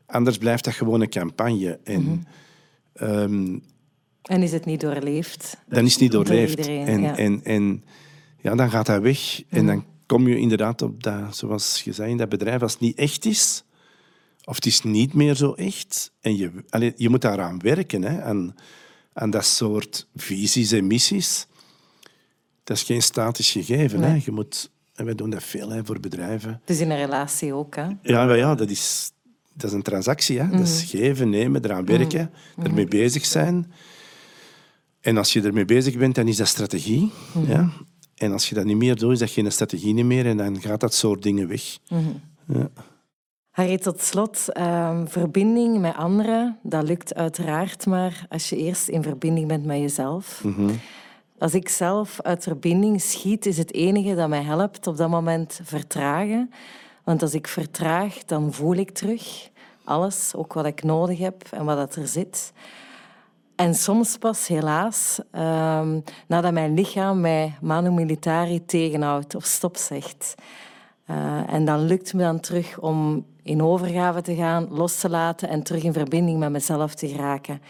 Anders 0.07 0.39
blijft 0.39 0.65
dat 0.65 0.75
gewoon 0.75 1.01
een 1.01 1.11
campagne. 1.11 1.79
En, 1.85 2.03
mm 2.03 3.63
en 4.29 4.43
is 4.43 4.53
het 4.53 4.65
niet 4.65 4.81
doorleefd? 4.81 5.57
Dan 5.69 5.85
is 5.85 5.93
het 5.93 6.01
niet 6.01 6.13
doorleefd. 6.13 6.67
en, 6.67 7.01
ja. 7.01 7.17
En, 7.17 7.45
en 7.45 7.85
ja, 8.41 8.55
dan 8.55 8.71
gaat 8.71 8.87
dat 8.87 9.03
weg. 9.03 9.43
En 9.49 9.67
dan 9.67 9.85
kom 10.07 10.29
je 10.29 10.39
inderdaad 10.39 10.83
op 10.83 11.03
dat, 11.03 11.37
zoals 11.37 11.83
je 11.85 11.93
zei, 11.93 12.11
in 12.11 12.17
dat 12.17 12.29
bedrijf, 12.29 12.63
als 12.63 12.73
het 12.73 12.81
niet 12.81 12.99
echt 12.99 13.25
is, 13.25 13.65
of 14.45 14.55
het 14.55 14.67
is 14.67 14.83
niet 14.83 15.15
meer 15.15 15.35
zo 15.35 15.53
echt, 15.53 16.13
en 16.21 16.37
je, 16.37 16.51
allee, 16.69 16.93
je 16.97 17.09
moet 17.09 17.21
daaraan 17.21 17.59
werken, 17.59 18.03
hè, 18.03 18.23
aan, 18.23 18.55
aan 19.13 19.31
dat 19.31 19.45
soort 19.45 20.07
visies 20.17 20.73
en 20.73 20.87
missies. 20.87 21.47
Dat 22.69 22.77
is 22.77 22.83
geen 22.83 23.03
statisch 23.03 23.51
gegeven. 23.51 24.03
Hè. 24.03 24.21
Je 24.25 24.31
moet, 24.31 24.71
en 24.95 25.05
wij 25.05 25.15
doen 25.15 25.31
dat 25.31 25.43
veel 25.43 25.71
hè, 25.71 25.85
voor 25.85 26.01
bedrijven. 26.01 26.61
Dus 26.65 26.81
in 26.81 26.91
een 26.91 26.97
relatie 26.97 27.55
ook, 27.55 27.77
hè? 27.77 27.87
Ja, 28.03 28.35
ja 28.35 28.55
dat 28.55 28.71
is 28.71 29.13
dat 29.53 29.71
is 29.71 29.77
een 29.77 29.83
transactie. 29.83 30.41
Hè? 30.41 30.51
Dat 30.51 30.61
is 30.61 30.83
geven, 30.83 31.31
nemen, 31.31 31.65
eraan 31.65 31.85
werken, 31.85 32.31
ermee 32.63 32.87
bezig 32.87 33.25
zijn. 33.25 33.73
En 35.01 35.17
als 35.17 35.33
je 35.33 35.43
ermee 35.43 35.65
bezig 35.65 35.97
bent, 35.97 36.15
dan 36.15 36.29
is 36.29 36.37
dat 36.37 36.49
strategie. 36.49 37.13
Ja? 37.47 37.71
En 38.15 38.33
als 38.33 38.49
je 38.49 38.55
dat 38.55 38.65
niet 38.65 38.77
meer 38.77 38.97
doet, 38.97 39.13
is 39.13 39.19
dat 39.19 39.31
geen 39.31 39.53
strategie 39.53 40.05
meer 40.05 40.27
en 40.27 40.37
dan 40.37 40.61
gaat 40.61 40.81
dat 40.81 40.95
soort 40.95 41.23
dingen 41.23 41.49
weg. 41.49 41.79
Ja. 42.47 42.69
Harry, 43.51 43.79
tot 43.79 44.01
slot, 44.01 44.53
ehm, 44.53 45.07
verbinding 45.07 45.81
met 45.81 45.95
anderen, 45.95 46.59
dat 46.63 46.89
lukt 46.89 47.15
uiteraard 47.15 47.87
maar 47.87 48.27
als 48.29 48.49
je 48.49 48.57
eerst 48.57 48.89
in 48.89 49.03
verbinding 49.03 49.49
bent 49.49 49.65
met 49.65 49.79
jezelf. 49.79 50.45
Als 51.39 51.55
ik 51.55 51.69
zelf 51.69 52.21
uit 52.23 52.43
verbinding 52.43 53.01
schiet, 53.01 53.47
is 53.47 53.59
het 53.59 53.73
enige 53.73 54.15
dat 54.15 54.29
mij 54.29 54.43
helpt 54.43 54.87
op 54.87 54.97
dat 54.97 55.09
moment 55.09 55.61
vertragen. 55.63 56.51
Want 57.05 57.23
als 57.23 57.35
ik 57.35 57.47
vertraag, 57.47 58.25
dan 58.25 58.53
voel 58.53 58.75
ik 58.75 58.91
terug 58.91 59.51
alles, 59.85 60.35
ook 60.35 60.53
wat 60.53 60.67
ik 60.67 60.83
nodig 60.83 61.19
heb 61.19 61.43
en 61.51 61.65
wat 61.65 61.77
dat 61.77 61.95
er 61.95 62.07
zit. 62.07 62.53
En 63.57 63.75
soms 63.75 64.17
pas, 64.17 64.47
helaas, 64.47 65.21
ehm, 65.31 66.01
nadat 66.27 66.53
mijn 66.53 66.75
lichaam 66.75 67.21
mij 67.21 67.57
manu 67.61 67.91
militari 67.91 68.65
tegenhoudt 68.65 69.35
of 69.35 69.45
stop 69.45 69.77
zegt. 69.77 70.35
Eh, 71.05 71.53
en 71.53 71.65
dan 71.65 71.81
lukt 71.87 72.15
me 72.15 72.23
dan 72.23 72.41
terug 72.41 72.79
om 72.79 73.27
in 73.43 73.63
overgave 73.63 74.23
te 74.23 74.35
gaan, 74.35 74.67
los 74.71 75.01
te 75.01 75.09
laten 75.09 75.49
en 75.49 75.63
terug 75.63 75.83
in 75.83 75.93
verbinding 75.93 76.39
met 76.39 76.51
mezelf 76.51 76.95
te 76.95 77.09
geraken. 77.09 77.61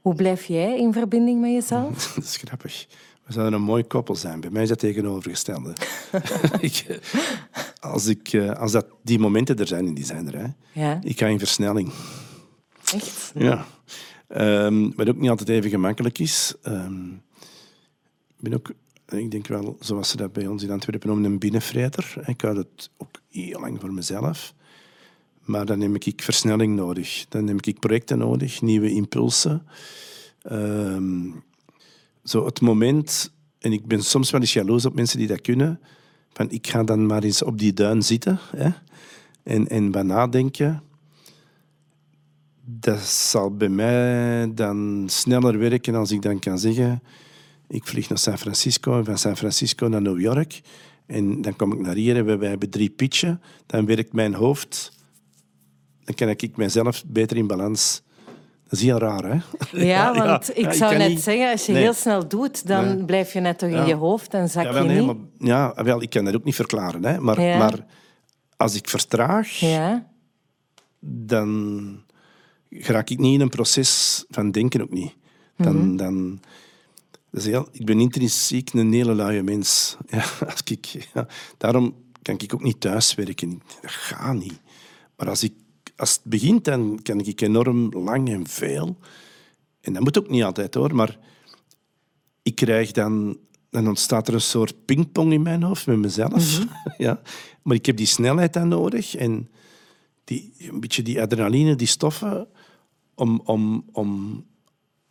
Hoe 0.00 0.14
blijf 0.14 0.44
jij 0.44 0.78
in 0.78 0.92
verbinding 0.92 1.40
met 1.40 1.50
jezelf? 1.50 2.12
Dat 2.14 2.24
is 2.24 2.36
grappig. 2.36 2.86
We 3.26 3.32
zouden 3.32 3.58
een 3.60 3.66
mooi 3.66 3.84
koppel 3.84 4.16
zijn. 4.16 4.40
Bij 4.40 4.50
mij 4.50 4.62
is 4.62 4.68
dat 4.68 4.78
tegenovergestelde. 4.78 5.72
ik, 6.60 7.00
als, 7.80 8.06
ik, 8.06 8.32
eh, 8.32 8.50
als 8.52 8.72
dat 8.72 8.86
die 9.02 9.18
momenten 9.18 9.56
er 9.56 9.66
zijn, 9.66 9.86
en 9.86 9.94
die 9.94 10.04
zijn 10.04 10.32
er, 10.32 10.38
hè, 10.38 10.46
Ja, 10.80 10.98
ik 11.02 11.18
ga 11.18 11.26
in 11.26 11.38
versnelling. 11.38 11.92
echt? 12.94 13.32
Ja. 13.34 13.66
Ehm, 14.28 14.90
wat 14.96 15.08
ook 15.08 15.16
niet 15.16 15.30
altijd 15.30 15.48
even 15.48 15.70
gemakkelijk 15.70 16.18
is. 16.18 16.54
Ehm, 16.62 17.08
ik 18.36 18.40
ben 18.40 18.54
ook, 18.54 18.72
ik 19.08 19.30
denk 19.30 19.46
wel, 19.46 19.76
zoals 19.80 20.08
ze 20.08 20.16
dat 20.16 20.32
bij 20.32 20.46
ons 20.46 20.62
in 20.62 20.70
Antwerpen 20.70 21.08
noemen, 21.08 21.30
een 21.30 21.38
binnenvreter. 21.38 22.14
Ik 22.26 22.40
hou 22.40 22.56
het 22.56 22.90
ook 22.96 23.20
heel 23.28 23.60
lang 23.60 23.80
voor 23.80 23.92
mezelf. 23.92 24.54
Maar 25.44 25.66
dan 25.66 25.80
heb 25.80 26.04
ik 26.04 26.22
versnelling 26.22 26.76
nodig. 26.76 27.26
Dan 27.28 27.46
heb 27.46 27.66
ik 27.66 27.78
projecten 27.78 28.18
nodig, 28.18 28.62
nieuwe 28.62 28.90
impulsen. 28.90 29.66
Ehm, 30.42 31.30
zo 32.24 32.44
het 32.44 32.60
moment, 32.60 33.32
en 33.58 33.72
ik 33.72 33.86
ben 33.86 34.02
soms 34.02 34.30
wel 34.30 34.40
eens 34.40 34.52
jaloers 34.52 34.86
op 34.86 34.94
mensen 34.94 35.18
die 35.18 35.26
dat 35.26 35.40
kunnen, 35.40 35.80
van 36.32 36.50
ik 36.50 36.66
ga 36.66 36.84
dan 36.84 37.06
maar 37.06 37.22
eens 37.22 37.42
op 37.42 37.58
die 37.58 37.72
duin 37.72 38.02
zitten 38.02 38.38
hè, 38.56 38.68
en, 39.42 39.68
en 39.68 39.90
wat 39.90 40.04
nadenken 40.04 40.82
dat 42.78 43.00
zal 43.00 43.56
bij 43.56 43.68
mij 43.68 44.54
dan 44.54 45.04
sneller 45.06 45.58
werken 45.58 45.94
als 45.94 46.10
ik 46.10 46.22
dan 46.22 46.38
kan 46.38 46.58
zeggen... 46.58 47.02
Ik 47.68 47.86
vlieg 47.86 48.08
naar 48.08 48.18
San 48.18 48.38
Francisco 48.38 48.98
en 48.98 49.04
van 49.04 49.18
San 49.18 49.36
Francisco 49.36 49.86
naar 49.86 50.02
New 50.02 50.20
York. 50.20 50.60
En 51.06 51.42
dan 51.42 51.56
kom 51.56 51.72
ik 51.72 51.78
naar 51.78 51.94
hier 51.94 52.16
en 52.16 52.38
we 52.38 52.46
hebben 52.46 52.70
drie 52.70 52.90
pitchen. 52.90 53.40
Dan 53.66 53.86
werkt 53.86 54.12
mijn 54.12 54.34
hoofd... 54.34 54.98
Dan 56.16 56.28
kan 56.28 56.48
ik 56.48 56.56
mezelf 56.56 57.02
beter 57.06 57.36
in 57.36 57.46
balans... 57.46 58.02
Dat 58.68 58.78
is 58.78 58.84
heel 58.84 58.98
raar, 58.98 59.24
hè? 59.24 59.38
Ja, 59.86 60.14
want 60.26 60.58
ik 60.58 60.72
zou 60.72 60.96
net 60.96 61.08
niet- 61.08 61.20
zeggen, 61.20 61.50
als 61.50 61.66
je 61.66 61.72
Nee. 61.72 61.82
heel 61.82 61.92
snel 61.92 62.28
doet, 62.28 62.66
dan 62.66 62.84
Nee. 62.84 63.04
blijf 63.04 63.32
je 63.32 63.40
net 63.40 63.58
toch 63.58 63.68
in 63.70 63.86
je 63.86 63.94
hoofd 63.94 64.34
en 64.34 64.48
zak 64.48 64.64
je 64.74 64.80
nee, 64.80 64.98
niet. 64.98 65.06
maar, 65.06 65.14
ja, 65.38 65.84
wel, 65.84 66.02
ik 66.02 66.10
kan 66.10 66.24
dat 66.24 66.34
ook 66.34 66.44
niet 66.44 66.54
verklaren. 66.54 67.04
Hè? 67.04 67.20
Maar, 67.20 67.36
maar 67.36 67.84
als 68.56 68.74
ik 68.74 68.88
vertraag, 68.88 69.48
Ja, 69.58 70.06
dan 71.00 72.02
raak 72.70 73.10
ik 73.10 73.18
niet 73.18 73.34
in 73.34 73.40
een 73.40 73.48
proces 73.48 74.24
van 74.28 74.50
denken 74.50 74.82
ook 74.82 74.90
niet. 74.92 75.14
Dan, 75.56 75.96
dan, 75.96 76.40
dat 77.30 77.40
is 77.40 77.46
heel, 77.46 77.68
ik 77.72 77.86
ben 77.86 78.00
intrinsiek 78.00 78.72
een 78.72 78.92
hele 78.92 79.14
luie 79.14 79.42
mens. 79.42 79.96
Ja, 80.10 80.24
als 80.46 80.60
ik, 80.64 80.84
ja, 81.14 81.26
daarom 81.58 81.94
kan 82.22 82.34
ik 82.38 82.54
ook 82.54 82.62
niet 82.62 82.80
thuiswerken. 82.80 83.62
Dat 83.80 83.90
gaat 83.90 84.34
niet. 84.34 84.60
Maar 85.16 85.28
als, 85.28 85.42
ik, 85.42 85.52
als 86.00 86.12
het 86.12 86.24
begint, 86.24 86.64
dan 86.64 87.00
kan 87.02 87.20
ik 87.20 87.40
enorm 87.40 87.88
lang 87.92 88.28
en 88.28 88.46
veel. 88.46 88.98
En 89.80 89.92
dat 89.92 90.02
moet 90.02 90.18
ook 90.18 90.30
niet 90.30 90.42
altijd 90.42 90.74
hoor, 90.74 90.94
maar 90.94 91.18
ik 92.42 92.54
krijg 92.54 92.92
dan... 92.92 93.38
Dan 93.70 93.88
ontstaat 93.88 94.28
er 94.28 94.34
een 94.34 94.40
soort 94.40 94.84
pingpong 94.84 95.32
in 95.32 95.42
mijn 95.42 95.62
hoofd 95.62 95.86
met 95.86 95.98
mezelf. 95.98 96.66
ja. 96.98 97.20
Maar 97.62 97.76
ik 97.76 97.86
heb 97.86 97.96
die 97.96 98.06
snelheid 98.06 98.52
dan 98.52 98.68
nodig 98.68 99.14
en 99.14 99.50
die, 100.24 100.54
een 100.58 100.80
beetje 100.80 101.02
die 101.02 101.20
adrenaline, 101.20 101.76
die 101.76 101.86
stoffen, 101.86 102.48
om, 103.14 103.40
om, 103.44 103.84
om 103.92 104.44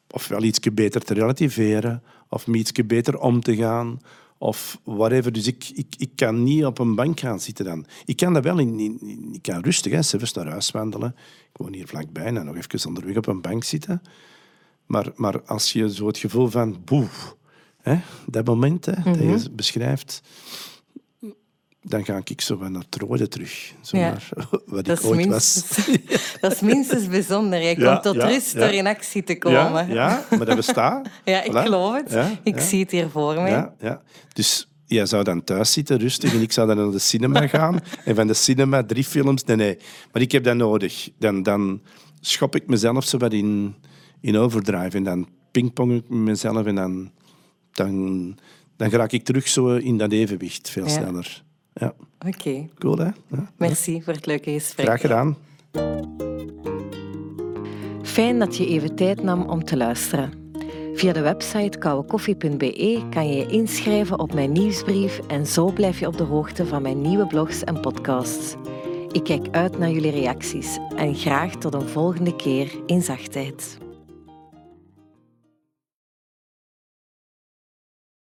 ofwel 0.10 0.44
iets 0.44 0.60
beter 0.60 1.02
te 1.02 1.14
relativeren, 1.14 2.04
of 2.30 2.48
met 2.48 2.60
iets 2.60 2.72
beter 2.72 3.20
om 3.20 3.42
te 3.42 3.56
gaan, 3.56 4.00
of 4.42 4.80
whatever. 4.84 5.32
Dus 5.32 5.48
ik, 5.48 5.72
ik, 5.74 5.96
ik 5.98 6.12
kan 6.16 6.44
niet 6.44 6.66
op 6.66 6.80
een 6.80 6.96
bank 6.96 7.20
gaan 7.20 7.40
zitten 7.40 7.66
dan. 7.66 7.86
Ik 8.06 8.16
kan 8.16 8.34
dat 8.34 8.44
wel, 8.44 8.60
in, 8.60 8.80
in, 8.80 8.98
in- 9.02 9.30
ik 9.34 9.42
kan 9.42 9.62
rustig, 9.62 9.92
hè, 9.92 10.02
zelfs 10.02 10.34
naar 10.34 10.48
huis 10.48 10.72
wandelen. 10.72 11.16
Ik 11.52 11.58
woon 11.58 11.74
hier 11.74 11.88
vlakbij 11.88 12.26
en 12.26 12.46
nog 12.46 12.56
even 12.56 12.88
onderweg 12.88 13.16
op 13.18 13.28
een 13.28 13.42
bank 13.42 13.64
zitten. 13.64 14.02
Maar, 14.86 15.12
maar 15.16 15.42
als 15.44 15.74
je 15.74 15.94
zo 15.94 16.08
het 16.08 16.18
gevoel 16.18 16.48
van, 16.48 16.78
boef, 16.86 17.36
hè, 17.82 17.96
dat 18.28 18.46
moment 18.46 18.86
hè, 18.86 18.94
dat 19.04 19.16
je 19.44 19.50
beschrijft, 19.52 20.22
dan 21.82 22.06
ga 22.06 22.22
ik 22.24 22.42
zo 22.42 22.58
naar 22.70 22.82
het 22.90 23.02
rode 23.02 23.28
terug. 23.28 23.74
Zo 23.82 23.98
Ja. 23.98 24.10
naar 24.10 24.30
wat 24.66 24.86
dat 24.86 24.98
ik 24.98 25.04
is, 25.04 25.10
ooit 25.10 25.26
was. 25.28 25.64
minstens, 25.66 26.38
dat 26.42 26.52
is 26.52 26.60
minstens 26.60 27.08
bijzonder. 27.08 27.60
Je 27.62 27.76
Ja, 27.80 27.92
komt 27.92 28.04
tot 28.04 28.24
rust 28.24 28.56
door 28.56 28.70
in 28.72 28.88
actie 28.88 29.24
te 29.24 29.38
komen. 29.38 29.88
Ja, 29.88 29.94
ja, 29.94 30.26
maar 30.38 30.46
dat 30.46 30.56
bestaat. 30.56 31.08
Ja, 31.26 31.44
ik 31.44 31.52
Voilà. 31.52 31.56
geloof 31.64 32.02
het. 32.04 32.38
Ik 32.44 32.60
zie 32.60 32.80
het 32.80 32.92
hier 32.92 33.10
voor 33.10 33.34
me. 33.34 33.50
Ja, 33.50 33.74
ja. 33.80 34.02
Dus 34.34 34.68
jij 34.86 35.06
zou 35.06 35.24
dan 35.24 35.44
thuis 35.44 35.74
zitten, 35.74 35.98
rustig, 36.00 36.34
en 36.34 36.42
ik 36.42 36.52
zou 36.52 36.68
dan 36.68 36.78
naar 36.78 36.92
de 36.92 37.00
cinema 37.00 37.48
gaan. 37.48 37.80
En 38.06 38.16
van 38.16 38.28
de 38.28 38.34
cinema 38.34 38.84
drie 38.84 39.04
films. 39.04 39.44
Nee, 39.44 39.56
nee. 39.56 39.78
Maar 40.12 40.22
ik 40.22 40.32
heb 40.32 40.44
dat 40.44 40.56
nodig. 40.56 41.10
Dan, 41.20 41.44
dan 41.44 41.82
schop 42.20 42.56
ik 42.56 42.68
mezelf 42.68 43.06
zo 43.06 43.18
wat 43.18 43.34
in, 43.34 43.76
in 44.22 44.38
overdrive. 44.38 44.98
En 44.98 45.04
dan 45.04 45.28
pingpong 45.52 45.94
ik 45.94 46.10
mezelf. 46.10 46.66
En 46.66 46.76
dan, 46.76 47.12
dan, 47.72 48.38
dan 48.78 48.90
raak 48.90 49.12
ik 49.12 49.24
terug 49.24 49.48
zo 49.48 49.76
in 49.76 49.98
dat 49.98 50.12
evenwicht, 50.12 50.70
veel 50.70 50.90
sneller. 50.90 51.44
Ja, 51.80 51.94
Oké, 52.28 52.68
cool 52.80 52.98
hè? 52.98 53.04
Ja. 53.28 53.52
merci 53.58 54.02
voor 54.02 54.14
het 54.14 54.26
leuke 54.26 54.52
gesprek. 54.52 54.86
Graag 54.86 55.02
gedaan. 55.02 55.38
Fijn 58.02 58.40
dat 58.40 58.58
je 58.58 58.68
even 58.68 58.96
tijd 58.96 59.24
nam 59.24 59.50
om 59.50 59.64
te 59.64 59.78
luisteren. 59.78 60.32
Via 60.94 61.14
de 61.14 61.22
website 61.22 61.78
kouwekoffie.be 61.78 63.02
kan 63.10 63.28
je 63.30 63.36
je 63.36 63.48
inschrijven 63.48 64.20
op 64.20 64.34
mijn 64.34 64.52
nieuwsbrief 64.52 65.20
en 65.28 65.48
zo 65.48 65.72
blijf 65.72 66.00
je 66.00 66.08
op 66.08 66.18
de 66.18 66.24
hoogte 66.24 66.66
van 66.66 66.82
mijn 66.82 67.02
nieuwe 67.02 67.28
blogs 67.28 67.64
en 67.64 67.80
podcasts. 67.82 68.56
Ik 69.12 69.24
kijk 69.24 69.48
uit 69.52 69.78
naar 69.78 69.90
jullie 69.90 70.12
reacties 70.12 70.78
en 70.96 71.16
graag 71.16 71.56
tot 71.56 71.74
een 71.74 71.88
volgende 71.88 72.36
keer 72.36 72.72
in 72.86 73.02
zachtheid. 73.02 73.78